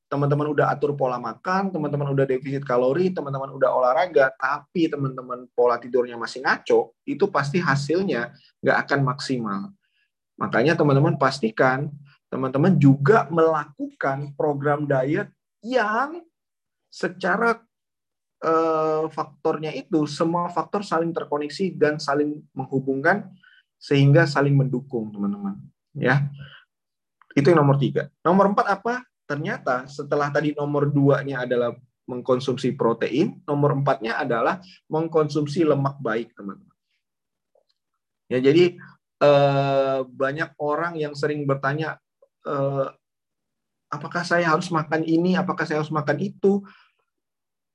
[0.08, 5.76] Teman-teman udah atur pola makan, teman-teman udah defisit kalori, teman-teman udah olahraga, tapi teman-teman pola
[5.76, 8.32] tidurnya masih ngaco, itu pasti hasilnya
[8.64, 9.60] nggak akan maksimal.
[10.40, 11.92] Makanya teman-teman pastikan
[12.32, 15.28] teman-teman juga melakukan program diet
[15.60, 16.24] yang
[16.88, 17.60] secara
[18.42, 23.30] uh, faktornya itu semua faktor saling terkoneksi dan saling menghubungkan
[23.78, 25.58] sehingga saling mendukung teman-teman
[25.94, 26.26] ya.
[27.32, 28.12] Itu yang nomor tiga.
[28.20, 28.94] Nomor empat apa?
[29.24, 34.58] Ternyata setelah tadi nomor duanya adalah mengkonsumsi protein nomor empatnya adalah
[34.90, 36.76] mengkonsumsi lemak baik teman-teman.
[38.26, 38.76] Ya jadi
[39.22, 41.96] eh, banyak orang yang sering bertanya
[42.44, 42.88] eh,
[43.92, 45.38] apakah saya harus makan ini?
[45.38, 46.64] Apakah saya harus makan itu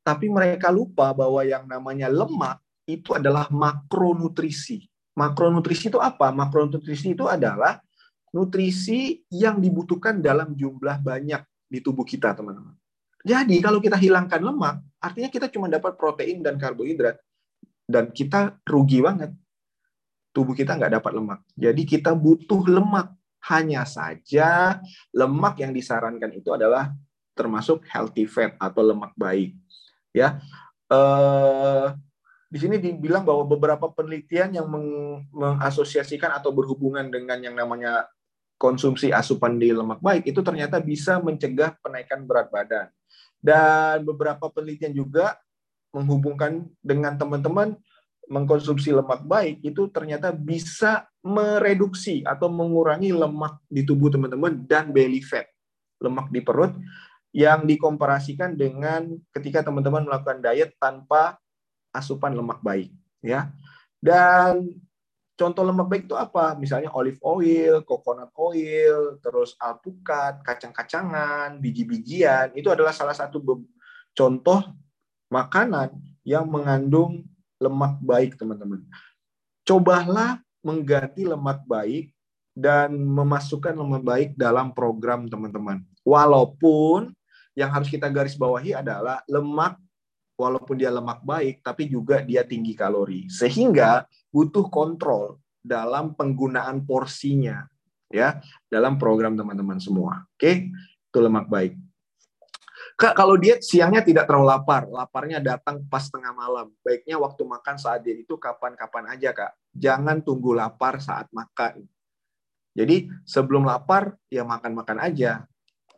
[0.08, 4.88] tapi mereka lupa bahwa yang namanya lemak itu adalah makronutrisi.
[5.20, 6.32] Makronutrisi itu apa?
[6.32, 7.84] Makronutrisi itu adalah
[8.32, 12.72] nutrisi yang dibutuhkan dalam jumlah banyak di tubuh kita, teman-teman.
[13.28, 17.20] Jadi kalau kita hilangkan lemak, artinya kita cuma dapat protein dan karbohidrat.
[17.84, 19.36] Dan kita rugi banget.
[20.32, 21.40] Tubuh kita nggak dapat lemak.
[21.60, 23.12] Jadi kita butuh lemak.
[23.48, 24.80] Hanya saja
[25.12, 26.92] lemak yang disarankan itu adalah
[27.32, 29.56] termasuk healthy fat atau lemak baik
[30.18, 30.42] ya
[30.90, 31.94] uh,
[32.48, 34.88] di sini dibilang bahwa beberapa penelitian yang meng
[35.36, 38.08] mengasosiasikan atau berhubungan dengan yang namanya
[38.56, 42.88] konsumsi asupan di lemak baik itu ternyata bisa mencegah penaikan berat badan.
[43.38, 45.38] Dan beberapa penelitian juga
[45.94, 47.76] menghubungkan dengan teman-teman
[48.28, 55.20] mengkonsumsi lemak baik itu ternyata bisa mereduksi atau mengurangi lemak di tubuh teman-teman dan belly
[55.24, 55.48] fat,
[56.00, 56.76] lemak di perut
[57.38, 61.38] yang dikomparasikan dengan ketika teman-teman melakukan diet tanpa
[61.94, 62.90] asupan lemak baik
[63.22, 63.54] ya.
[64.02, 64.74] Dan
[65.38, 66.58] contoh lemak baik itu apa?
[66.58, 73.38] Misalnya olive oil, coconut oil, terus alpukat, kacang-kacangan, biji-bijian, itu adalah salah satu
[74.18, 74.74] contoh
[75.30, 75.94] makanan
[76.26, 77.22] yang mengandung
[77.62, 78.82] lemak baik, teman-teman.
[79.62, 82.10] Cobalah mengganti lemak baik
[82.58, 85.86] dan memasukkan lemak baik dalam program teman-teman.
[86.02, 87.14] Walaupun
[87.58, 89.82] yang harus kita garis bawahi adalah lemak
[90.38, 97.66] walaupun dia lemak baik tapi juga dia tinggi kalori sehingga butuh kontrol dalam penggunaan porsinya
[98.14, 98.38] ya
[98.70, 101.74] dalam program teman-teman semua oke itu lemak baik
[102.98, 106.74] Kak, kalau diet siangnya tidak terlalu lapar, laparnya datang pas tengah malam.
[106.82, 109.54] Baiknya waktu makan saat diet itu kapan-kapan aja, Kak.
[109.70, 111.86] Jangan tunggu lapar saat makan.
[112.74, 115.46] Jadi sebelum lapar, ya makan-makan aja.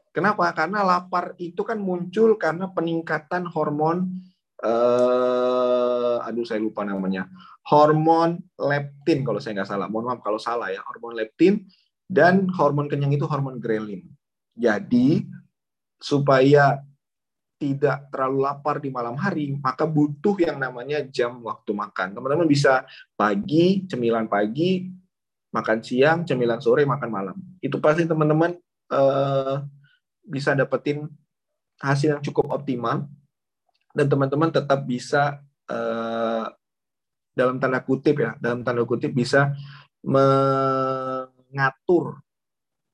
[0.09, 0.49] Kenapa?
[0.57, 4.09] Karena lapar itu kan muncul karena peningkatan hormon
[4.59, 7.29] eh aduh saya lupa namanya.
[7.69, 9.87] Hormon leptin kalau saya nggak salah.
[9.87, 10.81] Mohon maaf kalau salah ya.
[10.83, 11.69] Hormon leptin
[12.09, 14.03] dan hormon kenyang itu hormon grelin.
[14.57, 15.23] Jadi
[16.01, 16.81] supaya
[17.59, 22.15] tidak terlalu lapar di malam hari, maka butuh yang namanya jam waktu makan.
[22.15, 22.87] Teman-teman bisa
[23.19, 24.87] pagi, cemilan pagi,
[25.51, 27.35] makan siang, cemilan sore, makan malam.
[27.59, 28.55] Itu pasti teman-teman
[28.95, 29.55] eh,
[30.29, 31.09] bisa dapetin
[31.81, 33.09] hasil yang cukup optimal
[33.97, 36.45] dan teman-teman tetap bisa uh,
[37.33, 39.57] dalam tanda kutip ya dalam tanda kutip bisa
[40.05, 41.25] mengatur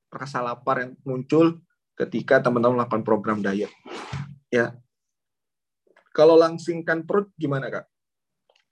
[0.08, 1.60] rasa lapar yang muncul
[1.96, 3.70] ketika teman-teman melakukan program diet.
[4.52, 4.76] Ya.
[6.16, 7.84] Kalau langsingkan perut gimana kak?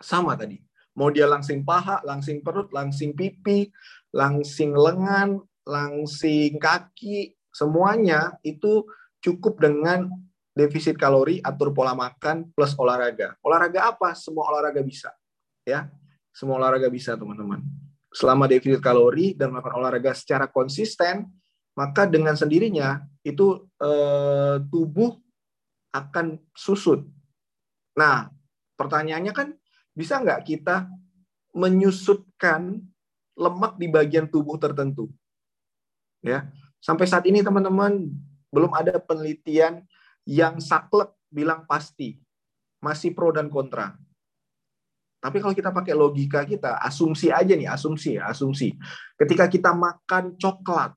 [0.01, 0.65] Sama tadi.
[0.95, 3.67] Mau dia langsing paha langsing perut langsing pipi
[4.15, 8.83] langsing lengan langsing kaki semuanya itu
[9.23, 10.11] cukup dengan
[10.55, 13.39] defisit kalori, atur pola makan plus olahraga.
[13.43, 14.15] Olahraga apa?
[14.15, 15.15] Semua olahraga bisa.
[15.67, 15.91] Ya.
[16.35, 17.63] Semua olahraga bisa, teman-teman.
[18.15, 21.27] selama defisit kalori dan melakukan olahraga secara konsisten,
[21.75, 25.19] maka dengan sendirinya itu eh, tubuh
[25.91, 27.03] akan susut.
[27.99, 28.31] Nah,
[28.79, 29.51] pertanyaannya kan
[29.91, 30.87] bisa nggak kita
[31.59, 32.83] menyusutkan
[33.35, 35.11] lemak di bagian tubuh tertentu?
[36.23, 36.47] Ya,
[36.85, 38.13] sampai saat ini teman-teman
[38.53, 39.81] belum ada penelitian
[40.29, 42.21] yang saklek bilang pasti,
[42.85, 43.97] masih pro dan kontra.
[45.25, 48.77] Tapi kalau kita pakai logika kita, asumsi aja nih, asumsi asumsi.
[49.17, 50.93] Ketika kita makan coklat,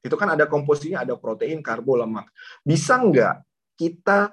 [0.00, 2.32] itu kan ada komposisinya, ada protein, karbo, lemak.
[2.64, 3.44] Bisa nggak
[3.76, 4.32] kita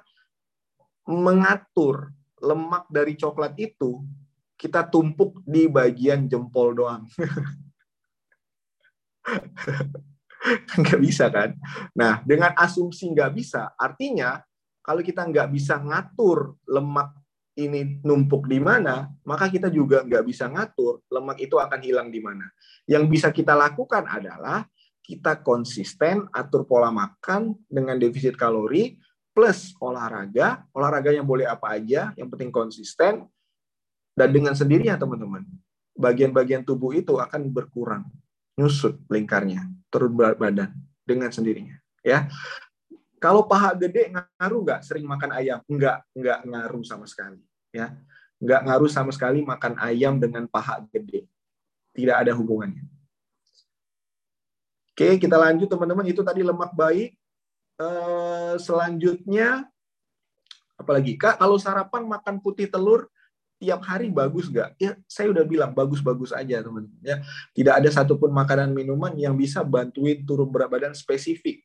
[1.12, 4.08] mengatur lemak dari coklat itu,
[4.56, 7.04] kita tumpuk di bagian jempol doang.
[10.82, 11.54] nggak bisa kan?
[11.94, 14.42] Nah, dengan asumsi nggak bisa, artinya
[14.82, 17.14] kalau kita nggak bisa ngatur lemak
[17.60, 22.20] ini numpuk di mana, maka kita juga nggak bisa ngatur lemak itu akan hilang di
[22.24, 22.50] mana.
[22.90, 24.66] Yang bisa kita lakukan adalah
[25.02, 28.98] kita konsisten atur pola makan dengan defisit kalori
[29.32, 33.28] plus olahraga, olahraga yang boleh apa aja, yang penting konsisten
[34.12, 35.48] dan dengan sendirinya teman-teman,
[35.96, 38.04] bagian-bagian tubuh itu akan berkurang,
[38.62, 40.70] nyusut lingkarnya, turun berat badan
[41.02, 41.82] dengan sendirinya.
[42.06, 42.30] Ya,
[43.18, 45.60] kalau paha gede ngaruh nggak sering makan ayam?
[45.66, 47.42] Nggak, nggak ngaruh sama sekali.
[47.74, 47.98] Ya,
[48.38, 51.26] nggak ngaruh sama sekali makan ayam dengan paha gede.
[51.98, 52.86] Tidak ada hubungannya.
[54.94, 56.06] Oke, kita lanjut teman-teman.
[56.06, 57.18] Itu tadi lemak baik.
[57.82, 59.66] Eh, selanjutnya,
[60.78, 61.42] apalagi kak?
[61.42, 63.10] Kalau sarapan makan putih telur
[63.62, 64.74] tiap hari bagus nggak?
[64.82, 66.98] Ya, saya udah bilang bagus-bagus aja teman-teman.
[67.06, 67.22] Ya,
[67.54, 71.62] tidak ada satupun makanan minuman yang bisa bantuin turun berat badan spesifik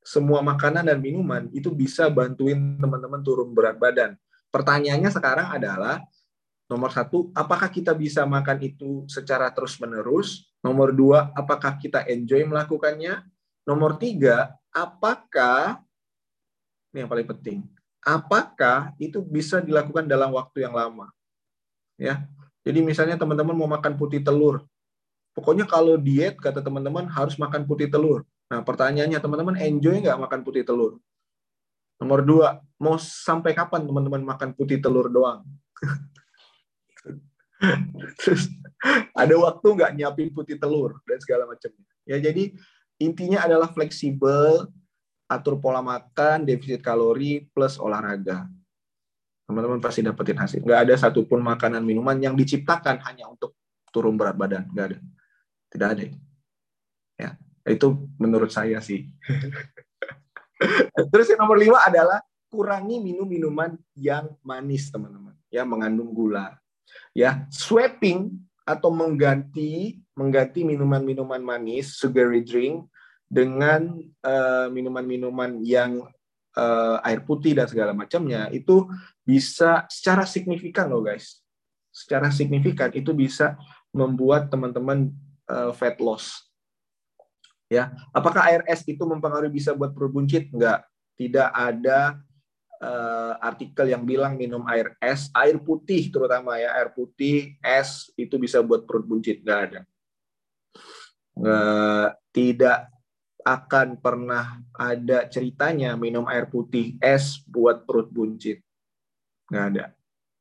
[0.00, 4.16] semua makanan dan minuman itu bisa bantuin teman-teman turun berat badan.
[4.48, 6.02] Pertanyaannya sekarang adalah
[6.66, 10.48] nomor satu, apakah kita bisa makan itu secara terus-menerus?
[10.64, 13.22] Nomor dua, apakah kita enjoy melakukannya?
[13.68, 15.84] Nomor tiga, apakah
[16.90, 17.58] ini yang paling penting,
[18.02, 21.12] apakah itu bisa dilakukan dalam waktu yang lama?
[22.00, 22.24] Ya,
[22.64, 24.64] jadi misalnya teman-teman mau makan putih telur,
[25.36, 28.24] pokoknya kalau diet kata teman-teman harus makan putih telur.
[28.48, 30.96] Nah, pertanyaannya teman-teman enjoy nggak makan putih telur?
[32.00, 35.44] Nomor dua, mau sampai kapan teman-teman makan putih telur doang?
[38.24, 38.48] Terus
[39.12, 41.84] ada waktu nggak nyiapin putih telur dan segala macamnya.
[42.08, 42.56] Ya jadi
[42.96, 44.72] intinya adalah fleksibel,
[45.28, 48.48] atur pola makan, defisit kalori plus olahraga.
[49.50, 50.62] Teman-teman pasti dapetin hasil.
[50.62, 53.58] Nggak ada satupun makanan minuman yang diciptakan hanya untuk
[53.90, 54.70] turun berat badan.
[54.70, 54.98] Nggak ada.
[55.74, 56.02] Tidak ada.
[57.18, 57.30] Ya.
[57.66, 59.10] Itu menurut saya sih.
[61.10, 65.34] Terus yang nomor lima adalah kurangi minum minuman yang manis, teman-teman.
[65.50, 66.54] Ya, mengandung gula.
[67.10, 68.30] Ya, swapping
[68.62, 72.86] atau mengganti mengganti minuman-minuman manis, sugary drink
[73.26, 76.06] dengan minuman eh, minuman-minuman yang
[76.56, 78.86] uh, air putih dan segala macamnya itu
[79.30, 81.38] bisa secara signifikan loh guys.
[81.94, 83.54] Secara signifikan itu bisa
[83.94, 85.10] membuat teman-teman
[85.46, 86.50] uh, fat loss
[87.70, 90.50] Ya, apakah air es itu mempengaruhi bisa buat perut buncit?
[90.50, 90.82] Enggak.
[91.14, 92.18] Tidak ada
[92.82, 98.34] uh, artikel yang bilang minum air es, air putih terutama ya, air putih, es itu
[98.42, 99.46] bisa buat perut buncit.
[99.46, 99.80] Enggak ada.
[101.38, 102.78] Enggak, tidak
[103.46, 108.66] akan pernah ada ceritanya minum air putih es buat perut buncit.
[109.50, 109.84] Enggak ada.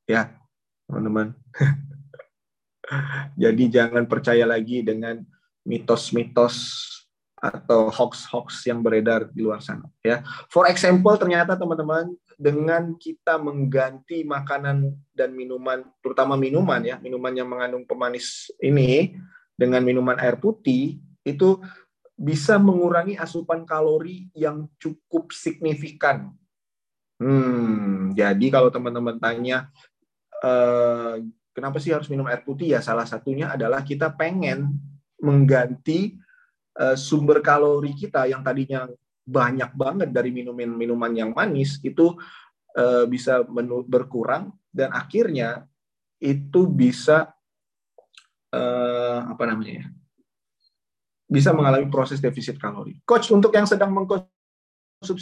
[0.06, 0.22] Ya,
[0.86, 1.34] teman-teman.
[3.42, 5.22] Jadi jangan percaya lagi dengan
[5.66, 6.86] mitos-mitos
[7.40, 10.20] atau hoax-hoax yang beredar di luar sana ya.
[10.52, 17.48] For example ternyata teman-teman dengan kita mengganti makanan dan minuman terutama minuman ya, minuman yang
[17.48, 19.16] mengandung pemanis ini
[19.56, 21.64] dengan minuman air putih itu
[22.20, 26.36] bisa mengurangi asupan kalori yang cukup signifikan.
[27.20, 29.68] Hmm, jadi kalau teman-teman tanya
[30.40, 31.20] eh,
[31.52, 34.80] kenapa sih harus minum air putih ya salah satunya adalah kita pengen
[35.20, 36.16] mengganti
[36.80, 38.88] Eh, sumber kalori kita yang tadinya
[39.28, 42.16] banyak banget dari minuman-minuman yang manis itu
[42.74, 43.46] uh, bisa
[43.86, 45.70] berkurang dan akhirnya
[46.18, 47.30] itu bisa
[48.50, 49.88] uh, apa namanya ya
[51.30, 52.98] bisa mengalami proses defisit kalori.
[53.06, 54.39] Coach untuk yang sedang mengkonsumsi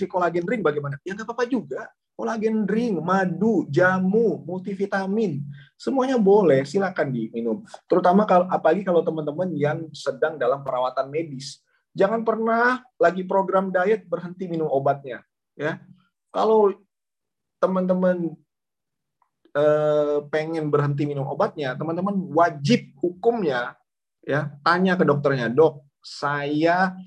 [0.09, 0.97] kolagen ring bagaimana?
[1.05, 5.45] Ya nggak apa-apa juga kolagen drink, madu, jamu, multivitamin,
[5.77, 7.61] semuanya boleh, silakan diminum.
[7.85, 11.61] Terutama kalau apalagi kalau teman-teman yang sedang dalam perawatan medis.
[11.93, 15.21] Jangan pernah lagi program diet berhenti minum obatnya,
[15.53, 15.77] ya.
[16.33, 16.73] Kalau
[17.61, 18.33] teman-teman
[19.53, 23.77] eh, pengen berhenti minum obatnya, teman-teman wajib hukumnya
[24.25, 26.97] ya tanya ke dokternya, dok, saya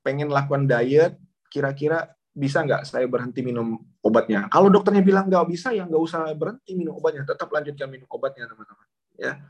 [0.00, 1.16] pengen lakukan diet,
[1.48, 4.46] kira-kira bisa nggak saya berhenti minum obatnya?
[4.52, 8.44] Kalau dokternya bilang nggak bisa, ya nggak usah berhenti minum obatnya, tetap lanjutkan minum obatnya
[8.44, 8.86] teman-teman.
[9.16, 9.40] Ya,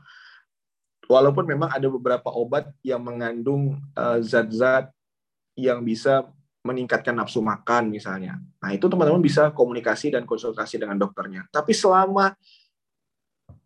[1.11, 4.93] walaupun memang ada beberapa obat yang mengandung eh, zat-zat uh,
[5.59, 6.27] yang bisa
[6.63, 8.39] meningkatkan nafsu makan misalnya.
[8.59, 11.47] Nah, itu teman-teman bisa komunikasi dan konsultasi dengan dokternya.
[11.47, 12.35] Tapi selama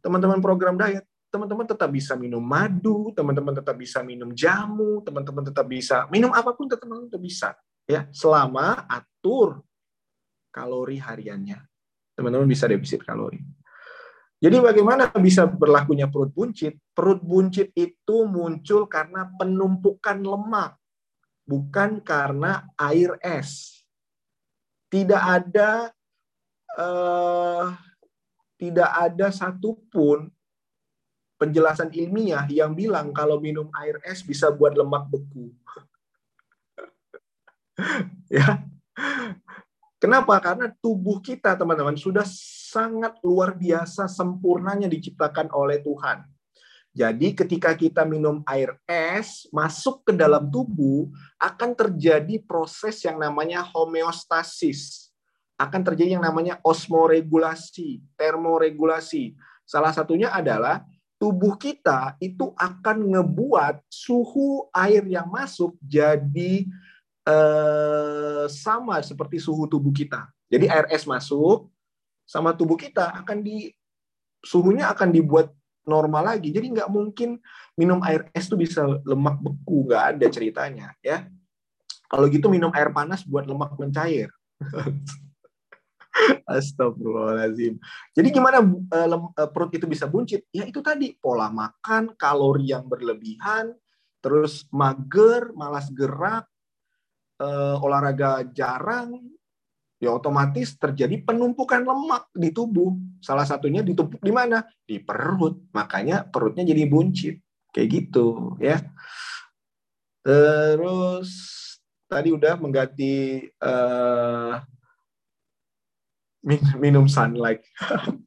[0.05, 1.01] teman-teman program diet,
[1.33, 6.53] teman-teman tetap bisa minum madu, teman-teman tetap bisa minum jamu, teman-teman tetap bisa minum apa
[6.53, 7.49] pun teman-teman tetap bisa
[7.91, 9.59] ya, selama atur
[10.55, 11.59] kalori hariannya.
[12.15, 13.39] Teman-teman bisa defisit kalori.
[14.41, 16.73] Jadi bagaimana bisa berlakunya perut buncit?
[16.97, 20.81] Perut buncit itu muncul karena penumpukan lemak
[21.45, 23.83] bukan karena air es.
[24.87, 25.91] Tidak ada
[26.79, 27.75] uh,
[28.55, 30.31] tidak ada satupun
[31.35, 35.51] penjelasan ilmiah yang bilang kalau minum air es bisa buat lemak beku.
[38.31, 38.63] ya.
[40.01, 40.33] Kenapa?
[40.41, 42.25] Karena tubuh kita, teman-teman, sudah
[42.71, 46.25] sangat luar biasa sempurnanya diciptakan oleh Tuhan.
[46.91, 51.07] Jadi ketika kita minum air es masuk ke dalam tubuh
[51.39, 55.07] akan terjadi proses yang namanya homeostasis.
[55.55, 59.37] Akan terjadi yang namanya osmoregulasi, termoregulasi.
[59.63, 60.83] Salah satunya adalah
[61.15, 66.65] tubuh kita itu akan ngebuat suhu air yang masuk jadi
[67.27, 70.29] eh, sama seperti suhu tubuh kita.
[70.51, 71.71] Jadi air es masuk
[72.27, 73.71] sama tubuh kita akan di
[74.41, 75.53] suhunya akan dibuat
[75.85, 76.53] normal lagi.
[76.53, 77.37] Jadi nggak mungkin
[77.77, 81.25] minum air es tuh bisa lemak beku, nggak ada ceritanya ya.
[82.11, 84.27] Kalau gitu minum air panas buat lemak mencair.
[86.43, 87.79] Astagfirullahaladzim.
[88.11, 90.43] Jadi gimana uh, perut itu bisa buncit?
[90.51, 93.71] Ya itu tadi pola makan, kalori yang berlebihan,
[94.19, 96.45] terus mager, malas gerak,
[97.41, 99.17] uh, olahraga jarang,
[99.97, 102.93] ya otomatis terjadi penumpukan lemak di tubuh.
[103.17, 104.61] Salah satunya ditumpuk di mana?
[104.85, 105.57] Di perut.
[105.73, 107.41] Makanya perutnya jadi buncit.
[107.73, 108.77] Kayak gitu, ya.
[110.21, 111.29] Terus
[112.05, 114.59] tadi udah mengganti uh,
[116.77, 117.65] minum sunlight.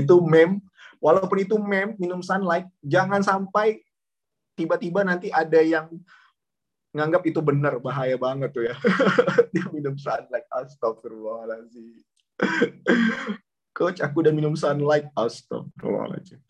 [0.00, 0.60] itu meme.
[0.98, 3.78] Walaupun itu meme, minum sunlight, jangan sampai
[4.58, 5.86] tiba-tiba nanti ada yang
[6.92, 8.76] nganggap itu benar bahaya banget tuh ya.
[9.54, 12.00] Dia minum sunlight astagfirullahaladzim.
[13.76, 16.40] Coach aku udah minum sunlight astagfirullahaladzim.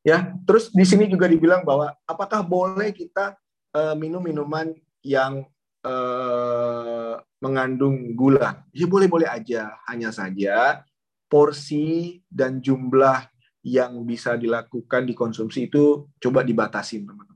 [0.00, 3.36] Ya terus di sini juga dibilang bahwa apakah boleh kita
[3.76, 4.72] uh, minum minuman
[5.04, 5.44] yang
[5.84, 8.64] uh, mengandung gula?
[8.72, 9.76] Ya boleh boleh aja.
[9.84, 10.80] Hanya saja
[11.30, 13.28] porsi dan jumlah
[13.60, 17.29] yang bisa dilakukan dikonsumsi itu coba dibatasin teman-teman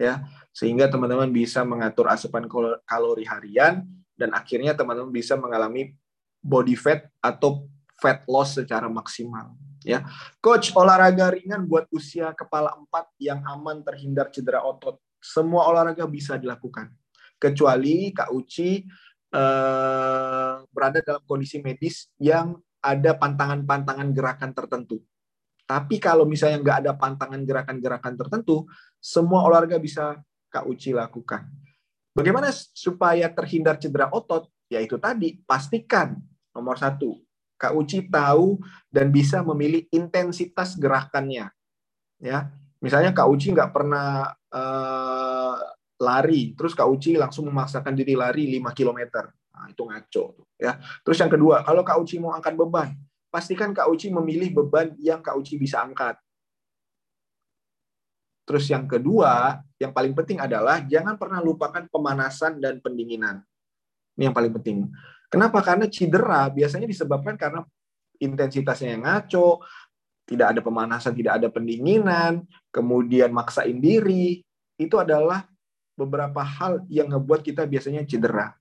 [0.00, 0.24] ya
[0.56, 2.48] sehingga teman-teman bisa mengatur asupan
[2.88, 3.84] kalori harian
[4.16, 5.92] dan akhirnya teman-teman bisa mengalami
[6.40, 7.68] body fat atau
[8.00, 9.52] fat loss secara maksimal
[9.84, 10.04] ya.
[10.40, 15.00] Coach olahraga ringan buat usia kepala 4 yang aman terhindar cedera otot.
[15.20, 16.88] Semua olahraga bisa dilakukan.
[17.36, 18.84] Kecuali Kak Uci
[19.32, 25.04] eh, berada dalam kondisi medis yang ada pantangan-pantangan gerakan tertentu.
[25.68, 28.66] Tapi kalau misalnya nggak ada pantangan gerakan-gerakan tertentu,
[29.00, 30.20] semua olahraga bisa
[30.52, 31.48] Kak Uci lakukan.
[32.12, 34.52] Bagaimana supaya terhindar cedera otot?
[34.70, 36.14] Yaitu tadi, pastikan
[36.54, 37.18] nomor satu,
[37.58, 41.50] Kak Uci tahu dan bisa memilih intensitas gerakannya.
[42.20, 45.56] Ya, misalnya Kak Uci nggak pernah uh,
[46.00, 49.00] lari, terus Kak Uci langsung memaksakan diri lari 5 km.
[49.52, 50.24] Nah, itu ngaco.
[50.56, 50.80] Ya.
[51.04, 52.96] Terus yang kedua, kalau Kak Uci mau angkat beban,
[53.28, 56.16] pastikan Kak Uci memilih beban yang Kak Uci bisa angkat.
[58.50, 63.46] Terus yang kedua, yang paling penting adalah jangan pernah lupakan pemanasan dan pendinginan.
[64.18, 64.90] Ini yang paling penting.
[65.30, 65.62] Kenapa?
[65.62, 67.62] Karena cedera biasanya disebabkan karena
[68.18, 69.62] intensitasnya yang ngaco,
[70.26, 72.42] tidak ada pemanasan, tidak ada pendinginan,
[72.74, 74.42] kemudian maksain diri.
[74.74, 75.46] Itu adalah
[75.94, 78.58] beberapa hal yang ngebuat kita biasanya cedera.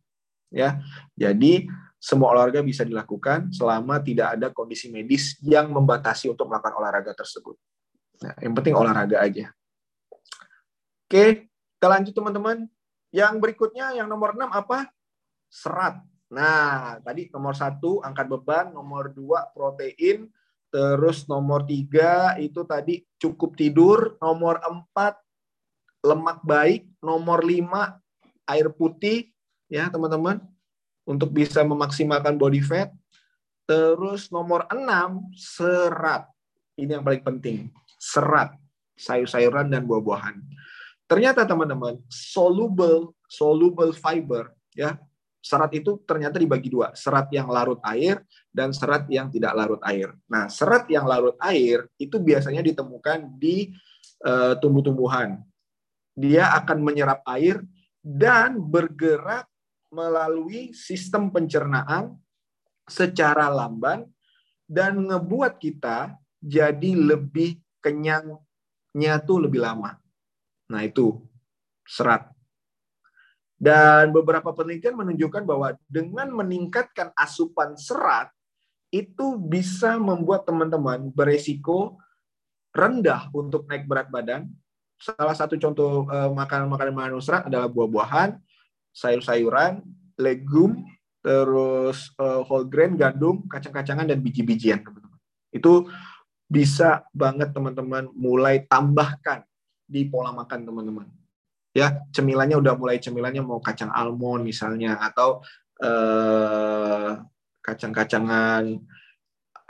[0.54, 0.86] Ya.
[1.18, 1.66] Jadi
[1.98, 7.58] semua olahraga bisa dilakukan selama tidak ada kondisi medis yang membatasi untuk melakukan olahraga tersebut.
[8.22, 9.50] Nah, yang penting olahraga aja.
[11.10, 12.70] Oke, kita lanjut teman-teman.
[13.10, 14.94] Yang berikutnya, yang nomor 6 apa?
[15.50, 16.06] Serat.
[16.30, 20.30] Nah, tadi nomor satu angkat beban, nomor dua protein,
[20.70, 25.18] terus nomor tiga itu tadi cukup tidur, nomor empat
[26.06, 27.98] lemak baik, nomor lima
[28.46, 29.34] air putih,
[29.66, 30.46] ya teman-teman,
[31.10, 32.94] untuk bisa memaksimalkan body fat.
[33.66, 36.30] Terus nomor enam, serat.
[36.78, 37.74] Ini yang paling penting.
[37.98, 38.54] Serat,
[38.94, 40.38] sayur-sayuran dan buah-buahan.
[41.10, 44.98] Ternyata teman-teman, soluble soluble fiber ya.
[45.40, 48.20] Serat itu ternyata dibagi dua, serat yang larut air
[48.52, 50.12] dan serat yang tidak larut air.
[50.28, 53.72] Nah, serat yang larut air itu biasanya ditemukan di
[54.28, 55.40] uh, tumbuh-tumbuhan.
[56.12, 57.64] Dia akan menyerap air
[58.04, 59.48] dan bergerak
[59.88, 62.20] melalui sistem pencernaan
[62.84, 64.04] secara lamban
[64.68, 69.99] dan ngebuat kita jadi lebih kenyangnya tuh lebih lama.
[70.70, 71.18] Nah, itu
[71.84, 72.30] serat.
[73.60, 78.32] Dan beberapa penelitian menunjukkan bahwa dengan meningkatkan asupan serat
[78.88, 82.00] itu bisa membuat teman-teman beresiko
[82.72, 84.48] rendah untuk naik berat badan.
[84.96, 88.40] Salah satu contoh eh, makanan-makanan mengandung serat adalah buah-buahan,
[88.96, 89.84] sayur-sayuran,
[90.16, 90.88] legum,
[91.20, 94.84] terus uh, whole grain, gandum, kacang-kacangan dan biji-bijian.
[95.52, 95.92] Itu
[96.48, 99.49] bisa banget teman-teman mulai tambahkan
[99.90, 101.08] di pola makan teman-teman.
[101.74, 105.42] Ya, cemilannya udah mulai cemilannya mau kacang almond misalnya atau
[105.82, 107.18] uh,
[107.62, 108.78] kacang-kacangan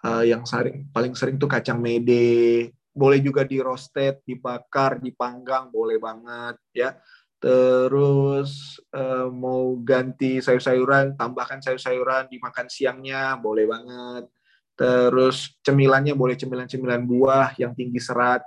[0.03, 2.71] uh, yang sering paling sering tuh kacang mede.
[2.91, 6.99] Boleh juga di roasted, dibakar, dipanggang, boleh banget ya
[7.39, 14.27] terus uh, mau ganti sayur-sayuran, tambahkan sayur-sayuran dimakan siangnya, boleh banget.
[14.75, 18.43] Terus cemilannya boleh cemilan-cemilan buah yang tinggi serat.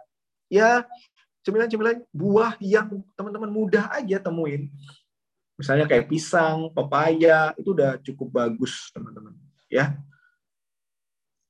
[0.52, 0.84] Ya,
[1.42, 4.70] cemilan-cemilan buah yang teman-teman mudah aja temuin.
[5.58, 9.36] Misalnya kayak pisang, pepaya, itu udah cukup bagus, teman-teman.
[9.70, 9.94] Ya.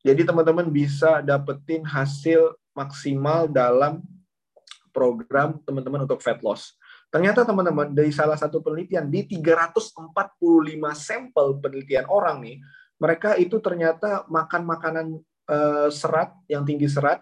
[0.03, 4.03] Jadi teman-teman bisa dapetin hasil maksimal dalam
[4.91, 6.75] program teman-teman untuk fat loss.
[7.13, 9.93] Ternyata teman-teman dari salah satu penelitian di 345
[10.97, 12.57] sampel penelitian orang nih,
[12.97, 15.07] mereka itu ternyata makan makanan
[15.49, 17.21] uh, serat yang tinggi serat.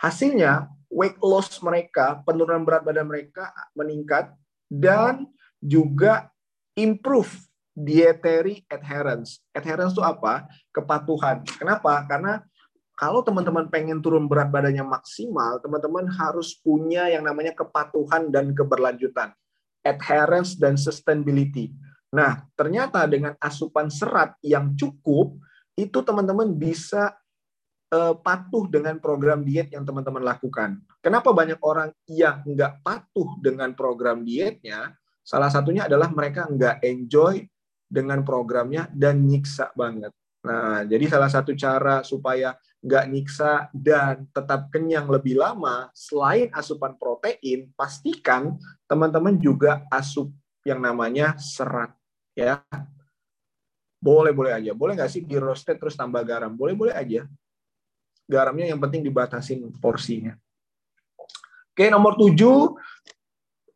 [0.00, 4.30] Hasilnya weight loss mereka, penurunan berat badan mereka meningkat
[4.70, 5.26] dan
[5.58, 6.30] juga
[6.78, 7.34] improve
[7.74, 9.42] dietary adherence.
[9.50, 10.46] Adherence itu apa?
[10.70, 11.42] Kepatuhan.
[11.58, 12.06] Kenapa?
[12.06, 12.38] Karena
[12.94, 19.34] kalau teman-teman pengen turun berat badannya maksimal, teman-teman harus punya yang namanya kepatuhan dan keberlanjutan,
[19.82, 21.74] adherence dan sustainability.
[22.14, 25.34] Nah, ternyata dengan asupan serat yang cukup,
[25.74, 27.18] itu teman-teman bisa
[27.94, 30.82] uh, patuh dengan program diet yang teman-teman lakukan.
[30.98, 34.98] Kenapa banyak orang yang nggak patuh dengan program dietnya?
[35.22, 37.46] Salah satunya adalah mereka nggak enjoy
[37.86, 40.10] dengan programnya dan nyiksa banget.
[40.44, 42.52] Nah, jadi salah satu cara supaya
[42.84, 50.28] nggak nyiksa dan tetap kenyang lebih lama, selain asupan protein, pastikan teman-teman juga asup
[50.68, 51.96] yang namanya serat.
[52.36, 52.60] Ya,
[54.04, 54.76] boleh-boleh aja.
[54.76, 56.52] Boleh nggak sih di roasted terus tambah garam?
[56.52, 57.24] Boleh-boleh aja.
[58.24, 60.34] Garamnya yang penting dibatasin porsinya.
[61.74, 62.78] Oke, nomor tujuh,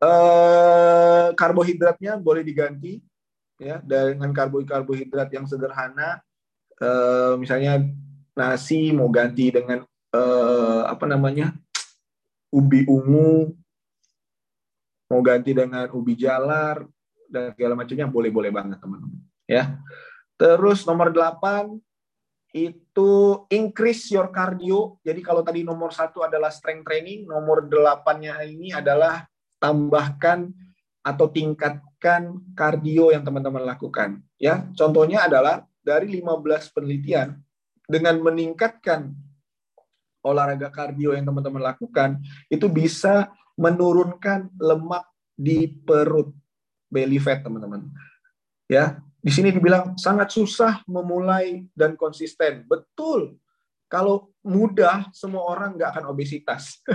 [0.01, 3.03] eh, karbohidratnya boleh diganti
[3.59, 6.23] ya dengan karbohidrat yang sederhana.
[6.79, 7.83] Eh, misalnya
[8.39, 9.83] nasi mau ganti dengan
[10.15, 11.51] uh, apa namanya
[12.55, 13.51] ubi ungu
[15.11, 16.87] mau ganti dengan ubi jalar
[17.27, 19.21] dan segala macamnya boleh-boleh banget teman-teman
[19.51, 19.77] ya
[20.39, 21.77] terus nomor 8
[22.53, 23.11] itu
[23.53, 29.29] increase your cardio jadi kalau tadi nomor satu adalah strength training nomor delapannya ini adalah
[29.61, 30.49] tambahkan
[31.05, 37.37] atau tingkatkan kardio yang teman-teman lakukan ya contohnya adalah dari 15 penelitian
[37.89, 39.17] dengan meningkatkan
[40.29, 42.21] olahraga kardio yang teman-teman lakukan,
[42.53, 46.35] itu bisa menurunkan lemak di perut,
[46.93, 47.89] belly fat, teman-teman.
[48.69, 52.63] Ya, di sini dibilang sangat susah memulai dan konsisten.
[52.71, 53.35] Betul.
[53.91, 56.79] Kalau mudah, semua orang nggak akan obesitas.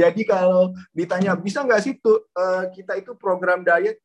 [0.00, 4.00] Jadi kalau ditanya bisa nggak sih tuh eh, kita itu program diet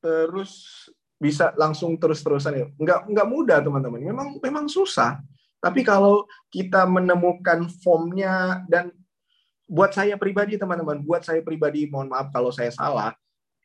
[0.00, 0.88] terus
[1.20, 2.66] bisa langsung terus-terusan ya.
[2.80, 4.00] Nggak, nggak mudah teman-teman.
[4.00, 5.20] Memang memang susah.
[5.60, 8.88] Tapi kalau kita menemukan formnya dan
[9.68, 13.12] buat saya pribadi teman-teman, buat saya pribadi mohon maaf kalau saya salah,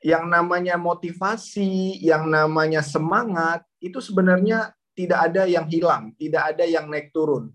[0.03, 6.87] yang namanya motivasi, yang namanya semangat itu sebenarnya tidak ada yang hilang, tidak ada yang
[6.87, 7.51] naik turun.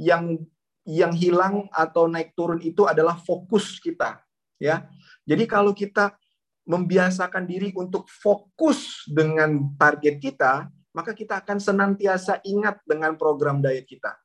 [0.00, 0.46] Yang
[0.88, 4.24] yang hilang atau naik turun itu adalah fokus kita,
[4.56, 4.88] ya.
[5.28, 6.16] Jadi kalau kita
[6.64, 13.84] membiasakan diri untuk fokus dengan target kita, maka kita akan senantiasa ingat dengan program diet
[13.84, 14.16] kita.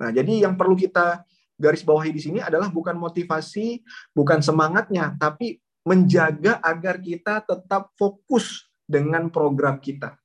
[0.00, 1.20] Nah, jadi yang perlu kita
[1.60, 3.84] garis bawahi di sini adalah bukan motivasi,
[4.16, 10.18] bukan semangatnya, tapi menjaga agar kita tetap fokus dengan program kita.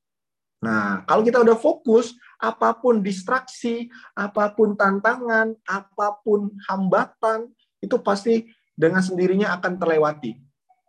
[0.66, 3.86] Nah, kalau kita udah fokus, apa pun distraksi,
[4.18, 10.41] apa pun tantangan, apa pun hambatan, itu pasti dengan sendirinya akan terlewati.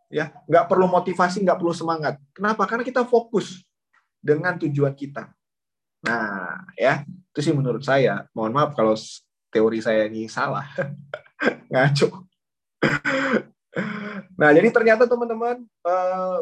[0.08, 2.16] Ya, nggak perlu motivasi, nggak perlu semangat.
[2.32, 2.64] Kenapa?
[2.64, 3.66] Karena kita fokus
[4.22, 5.28] dengan tujuan kita.
[6.06, 8.24] Nah, ya, itu sih menurut saya.
[8.32, 8.94] Mohon maaf kalau
[9.50, 10.66] teori saya ini salah.
[11.72, 12.24] Ngaco.
[14.40, 16.38] Nah, jadi ternyata teman-teman eh,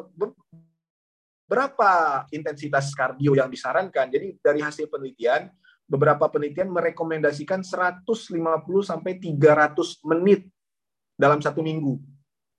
[1.51, 1.93] berapa
[2.31, 4.07] intensitas kardio yang disarankan?
[4.11, 5.51] Jadi dari hasil penelitian,
[5.85, 8.31] beberapa penelitian merekomendasikan 150
[8.83, 10.49] sampai 300 menit
[11.15, 12.01] dalam satu minggu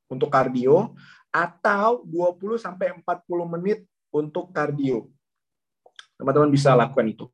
[0.07, 0.93] untuk kardio
[1.33, 5.11] atau 20 sampai 40 menit untuk kardio.
[6.15, 7.27] Teman-teman bisa lakukan itu.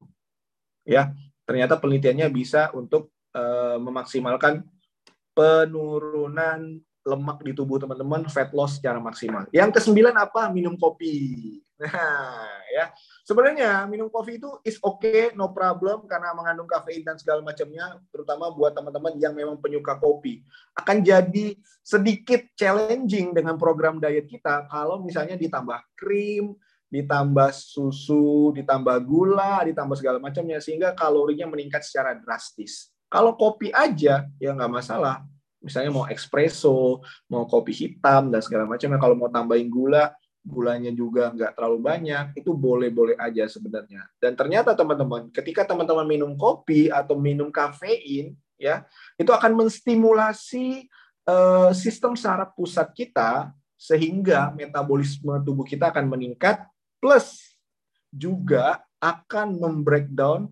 [0.81, 1.13] Ya,
[1.45, 4.65] ternyata penelitiannya bisa untuk uh, memaksimalkan
[5.37, 9.49] penurunan lemak di tubuh teman-teman, fat loss secara maksimal.
[9.49, 10.53] Yang kesembilan apa?
[10.53, 11.57] Minum kopi.
[11.81, 12.93] Nah, ya.
[13.25, 18.53] Sebenarnya minum kopi itu is okay, no problem karena mengandung kafein dan segala macamnya, terutama
[18.53, 20.45] buat teman-teman yang memang penyuka kopi.
[20.77, 26.53] Akan jadi sedikit challenging dengan program diet kita kalau misalnya ditambah krim,
[26.91, 32.93] ditambah susu, ditambah gula, ditambah segala macamnya sehingga kalorinya meningkat secara drastis.
[33.07, 35.23] Kalau kopi aja ya nggak masalah,
[35.61, 36.99] misalnya mau espresso,
[37.29, 38.89] mau kopi hitam dan segala macam.
[38.97, 44.09] Kalau mau tambahin gula, gulanya juga nggak terlalu banyak, itu boleh-boleh aja sebenarnya.
[44.17, 48.85] Dan ternyata teman-teman, ketika teman-teman minum kopi atau minum kafein, ya
[49.17, 50.89] itu akan menstimulasi
[51.29, 56.65] uh, sistem saraf pusat kita sehingga metabolisme tubuh kita akan meningkat,
[57.01, 57.57] plus
[58.13, 60.49] juga akan membreakdown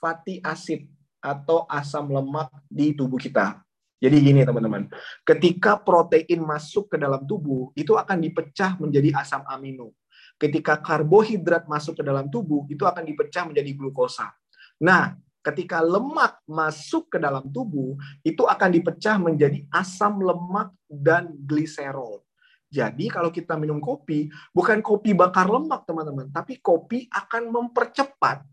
[0.00, 0.88] fatty acid
[1.20, 3.60] atau asam lemak di tubuh kita.
[4.00, 4.88] Jadi gini teman-teman,
[5.28, 9.92] ketika protein masuk ke dalam tubuh, itu akan dipecah menjadi asam amino.
[10.40, 14.32] Ketika karbohidrat masuk ke dalam tubuh, itu akan dipecah menjadi glukosa.
[14.80, 22.24] Nah, ketika lemak masuk ke dalam tubuh, itu akan dipecah menjadi asam lemak dan gliserol.
[22.72, 28.46] Jadi kalau kita minum kopi, bukan kopi bakar lemak teman-teman, tapi kopi akan mempercepat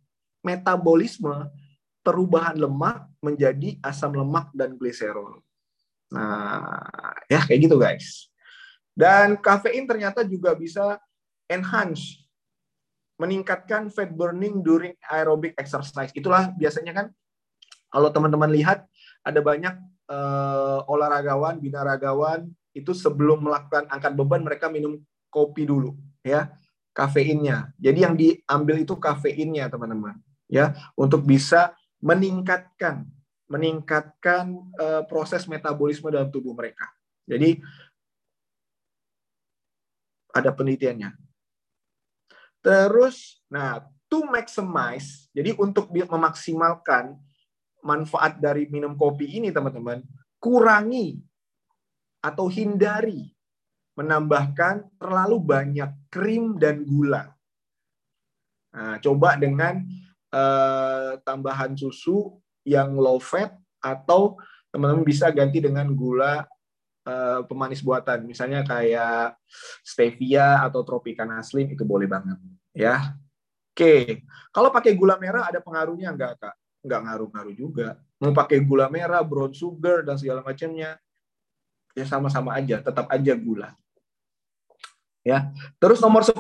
[0.44, 1.48] metabolisme
[2.08, 5.44] perubahan lemak menjadi asam lemak dan gliserol.
[6.16, 6.88] Nah,
[7.28, 8.32] ya kayak gitu guys.
[8.96, 10.96] Dan kafein ternyata juga bisa
[11.52, 12.24] enhance
[13.20, 16.16] meningkatkan fat burning during aerobic exercise.
[16.16, 17.08] Itulah biasanya kan
[17.92, 18.88] kalau teman-teman lihat
[19.22, 19.76] ada banyak
[20.08, 25.94] uh, olahragawan, binaragawan itu sebelum melakukan angkat beban mereka minum kopi dulu
[26.24, 26.50] ya
[26.96, 27.70] kafeinnya.
[27.78, 30.18] Jadi yang diambil itu kafeinnya teman-teman
[30.50, 33.08] ya untuk bisa meningkatkan
[33.48, 36.92] meningkatkan uh, proses metabolisme dalam tubuh mereka.
[37.24, 37.64] Jadi
[40.36, 41.16] ada penelitiannya.
[42.60, 47.16] Terus, nah, to maximize, jadi untuk memaksimalkan
[47.80, 50.04] manfaat dari minum kopi ini, teman-teman,
[50.44, 51.24] kurangi
[52.20, 53.32] atau hindari
[53.96, 57.32] menambahkan terlalu banyak krim dan gula.
[58.76, 59.82] Nah, coba dengan
[60.38, 64.38] uh, tambahan susu yang low fat atau
[64.70, 66.46] teman-teman bisa ganti dengan gula
[67.08, 68.28] uh, pemanis buatan.
[68.28, 69.40] Misalnya kayak
[69.82, 72.38] stevia atau tropicana slim itu boleh banget
[72.76, 73.18] ya.
[73.74, 76.56] Oke kalau pakai gula merah ada pengaruhnya enggak kak?
[76.82, 77.88] Enggak ngaruh-ngaruh juga.
[78.18, 80.98] Mau pakai gula merah brown sugar dan segala macamnya
[81.98, 83.74] ya sama-sama aja tetap aja gula.
[85.26, 86.36] Ya terus nomor 10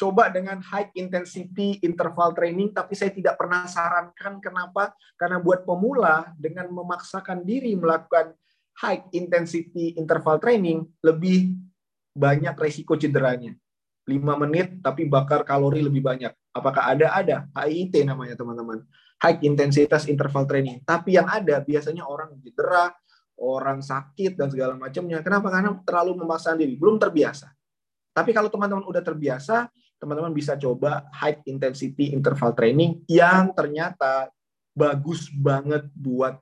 [0.00, 4.96] coba dengan high intensity interval training, tapi saya tidak pernah sarankan kenapa?
[5.20, 8.32] Karena buat pemula dengan memaksakan diri melakukan
[8.80, 11.52] high intensity interval training lebih
[12.16, 13.52] banyak resiko cederanya.
[14.08, 14.16] 5
[14.48, 16.32] menit tapi bakar kalori lebih banyak.
[16.56, 17.12] Apakah ada?
[17.14, 17.36] Ada.
[17.52, 18.82] HIIT namanya teman-teman.
[19.20, 20.80] High intensitas interval training.
[20.82, 22.90] Tapi yang ada biasanya orang cedera,
[23.36, 25.20] orang sakit dan segala macamnya.
[25.20, 25.52] Kenapa?
[25.52, 27.52] Karena terlalu memaksakan diri, belum terbiasa.
[28.10, 29.70] Tapi kalau teman-teman udah terbiasa,
[30.00, 34.32] teman-teman bisa coba high intensity interval training yang ternyata
[34.72, 36.40] bagus banget buat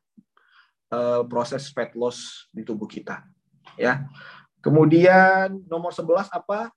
[0.95, 3.27] uh, proses fat loss di tubuh kita.
[3.75, 4.07] Ya.
[4.63, 6.71] Kemudian nomor 11 apa?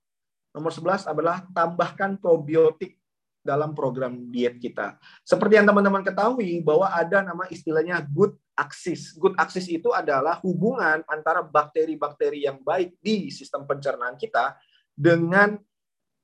[0.50, 2.98] Nomor 11 adalah tambahkan probiotik
[3.42, 4.98] dalam program diet kita.
[5.26, 9.14] Seperti yang teman-teman ketahui bahwa ada nama istilahnya good axis.
[9.18, 14.54] Good axis itu adalah hubungan antara bakteri-bakteri yang baik di sistem pencernaan kita
[14.94, 15.58] dengan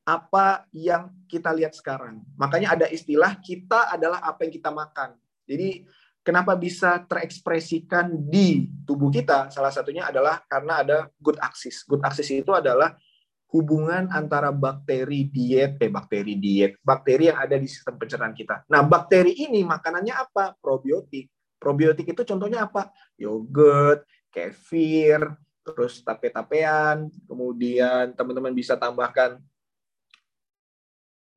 [0.08, 2.24] apa yang kita lihat sekarang.
[2.40, 5.12] Makanya ada istilah kita adalah apa yang kita makan.
[5.44, 5.84] Jadi
[6.24, 9.52] kenapa bisa terekspresikan di tubuh kita?
[9.52, 11.84] Salah satunya adalah karena ada good axis.
[11.84, 12.96] Good axis itu adalah
[13.52, 18.64] hubungan antara bakteri diet, eh bakteri diet, bakteri yang ada di sistem pencernaan kita.
[18.72, 20.56] Nah, bakteri ini makanannya apa?
[20.56, 21.28] Probiotik.
[21.60, 22.92] Probiotik itu contohnya apa?
[23.20, 25.20] Yogurt, kefir,
[25.64, 29.36] terus tape-tapean, kemudian teman-teman bisa tambahkan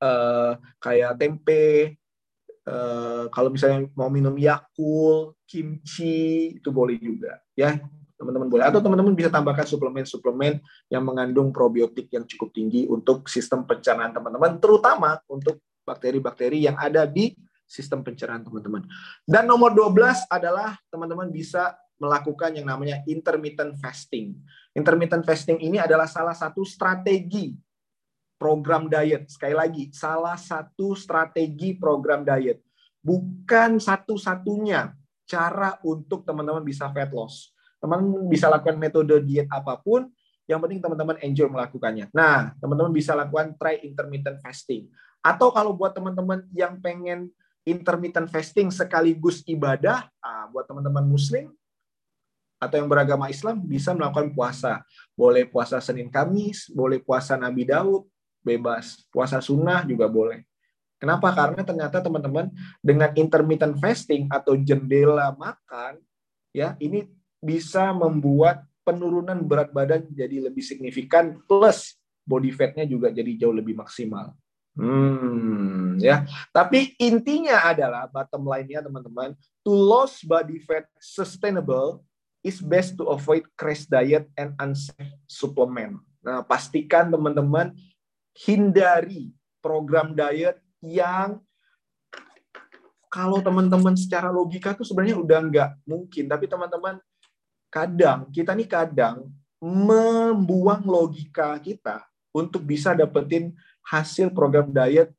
[0.01, 1.95] uh, kayak tempe,
[2.65, 7.39] uh, kalau misalnya mau minum Yakult, kimchi, itu boleh juga.
[7.53, 7.77] ya
[8.21, 10.61] teman-teman boleh atau teman-teman bisa tambahkan suplemen-suplemen
[10.93, 17.09] yang mengandung probiotik yang cukup tinggi untuk sistem pencernaan teman-teman terutama untuk bakteri-bakteri yang ada
[17.09, 17.33] di
[17.65, 18.85] sistem pencernaan teman-teman.
[19.25, 24.37] Dan nomor 12 adalah teman-teman bisa melakukan yang namanya intermittent fasting.
[24.77, 27.57] Intermittent fasting ini adalah salah satu strategi
[28.41, 29.29] program diet.
[29.29, 32.65] Sekali lagi, salah satu strategi program diet.
[32.97, 34.97] Bukan satu-satunya
[35.29, 40.05] cara untuk teman-teman bisa fat loss teman bisa lakukan metode diet apa pun,
[40.45, 42.13] yang penting teman-teman enjoy melakukannya.
[42.13, 44.85] Nah, teman-teman bisa lakukan try intermittent fasting.
[45.25, 47.33] Atau kalau buat teman-teman yang pengen
[47.65, 51.49] intermittent fasting sekaligus ibadah, ah, buat teman-teman muslim
[52.61, 54.85] atau yang beragama Islam bisa melakukan puasa.
[55.17, 58.05] Boleh puasa Senin Kamis, boleh puasa Nabi Daud,
[58.41, 59.05] bebas.
[59.13, 60.45] Puasa sunnah juga boleh.
[61.01, 61.33] Kenapa?
[61.33, 65.97] Karena ternyata teman-teman dengan intermittent fasting atau jendela makan,
[66.53, 67.09] ya ini
[67.41, 73.73] bisa membuat penurunan berat badan jadi lebih signifikan plus body fatnya juga jadi jauh lebih
[73.73, 74.37] maksimal.
[74.77, 76.23] Hmm, ya.
[76.53, 79.35] Tapi intinya adalah bottom line-nya teman-teman,
[79.65, 82.05] to lose body fat sustainable
[82.45, 85.97] is best to avoid crash diet and unsafe supplement.
[86.21, 87.73] Nah, pastikan teman-teman
[88.35, 91.39] hindari program diet yang
[93.11, 96.95] kalau teman-teman secara logika tuh sebenarnya udah nggak mungkin, tapi teman-teman
[97.67, 99.27] kadang kita nih kadang
[99.59, 103.51] membuang logika kita untuk bisa dapetin
[103.83, 105.11] hasil program diet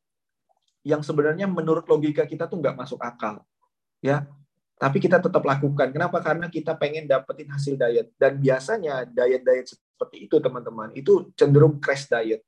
[0.82, 3.44] yang sebenarnya menurut logika kita tuh nggak masuk akal
[4.00, 4.24] ya.
[4.82, 5.94] Tapi kita tetap lakukan.
[5.94, 6.18] Kenapa?
[6.18, 8.10] Karena kita pengen dapetin hasil diet.
[8.18, 12.42] Dan biasanya diet diet seperti itu teman-teman itu cenderung crash diet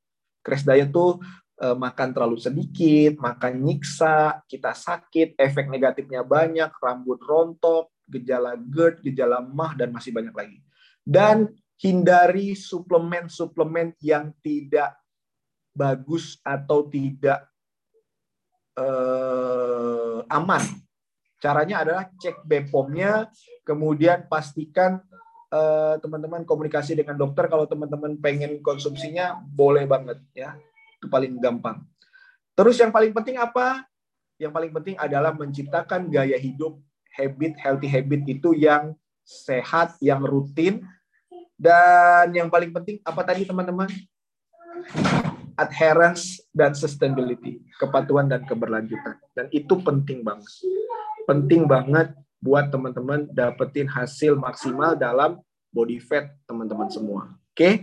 [0.44, 1.18] crash diet tuh
[1.58, 9.00] eh, makan terlalu sedikit makan nyiksa kita sakit efek negatifnya banyak rambut rontok gejala GERD,
[9.04, 10.58] gejala MAH, dan masih banyak lagi.
[11.04, 14.96] Dan hindari suplemen-suplemen yang tidak
[15.74, 17.44] bagus atau tidak
[18.78, 20.62] uh, aman.
[21.42, 23.28] Caranya adalah cek BPOM-nya,
[23.68, 25.23] kemudian pastikan eh,
[26.02, 30.58] teman-teman uh, komunikasi dengan dokter kalau teman-teman pengen konsumsinya boleh banget ya.
[30.98, 31.84] Itu paling gampang.
[32.54, 33.86] Terus yang paling penting apa?
[34.38, 36.78] Yang paling penting adalah menciptakan gaya hidup
[37.14, 40.82] habit healthy habit itu yang sehat, yang rutin
[41.54, 43.88] dan yang paling penting apa tadi teman-teman?
[45.54, 49.18] adherence dan sustainability, kepatuhan dan keberlanjutan.
[49.34, 50.50] Dan itu penting banget.
[51.24, 52.12] Penting banget
[52.44, 55.40] buat teman-teman dapetin hasil maksimal dalam
[55.72, 57.32] body fat teman-teman semua.
[57.56, 57.56] Oke?
[57.56, 57.74] Okay?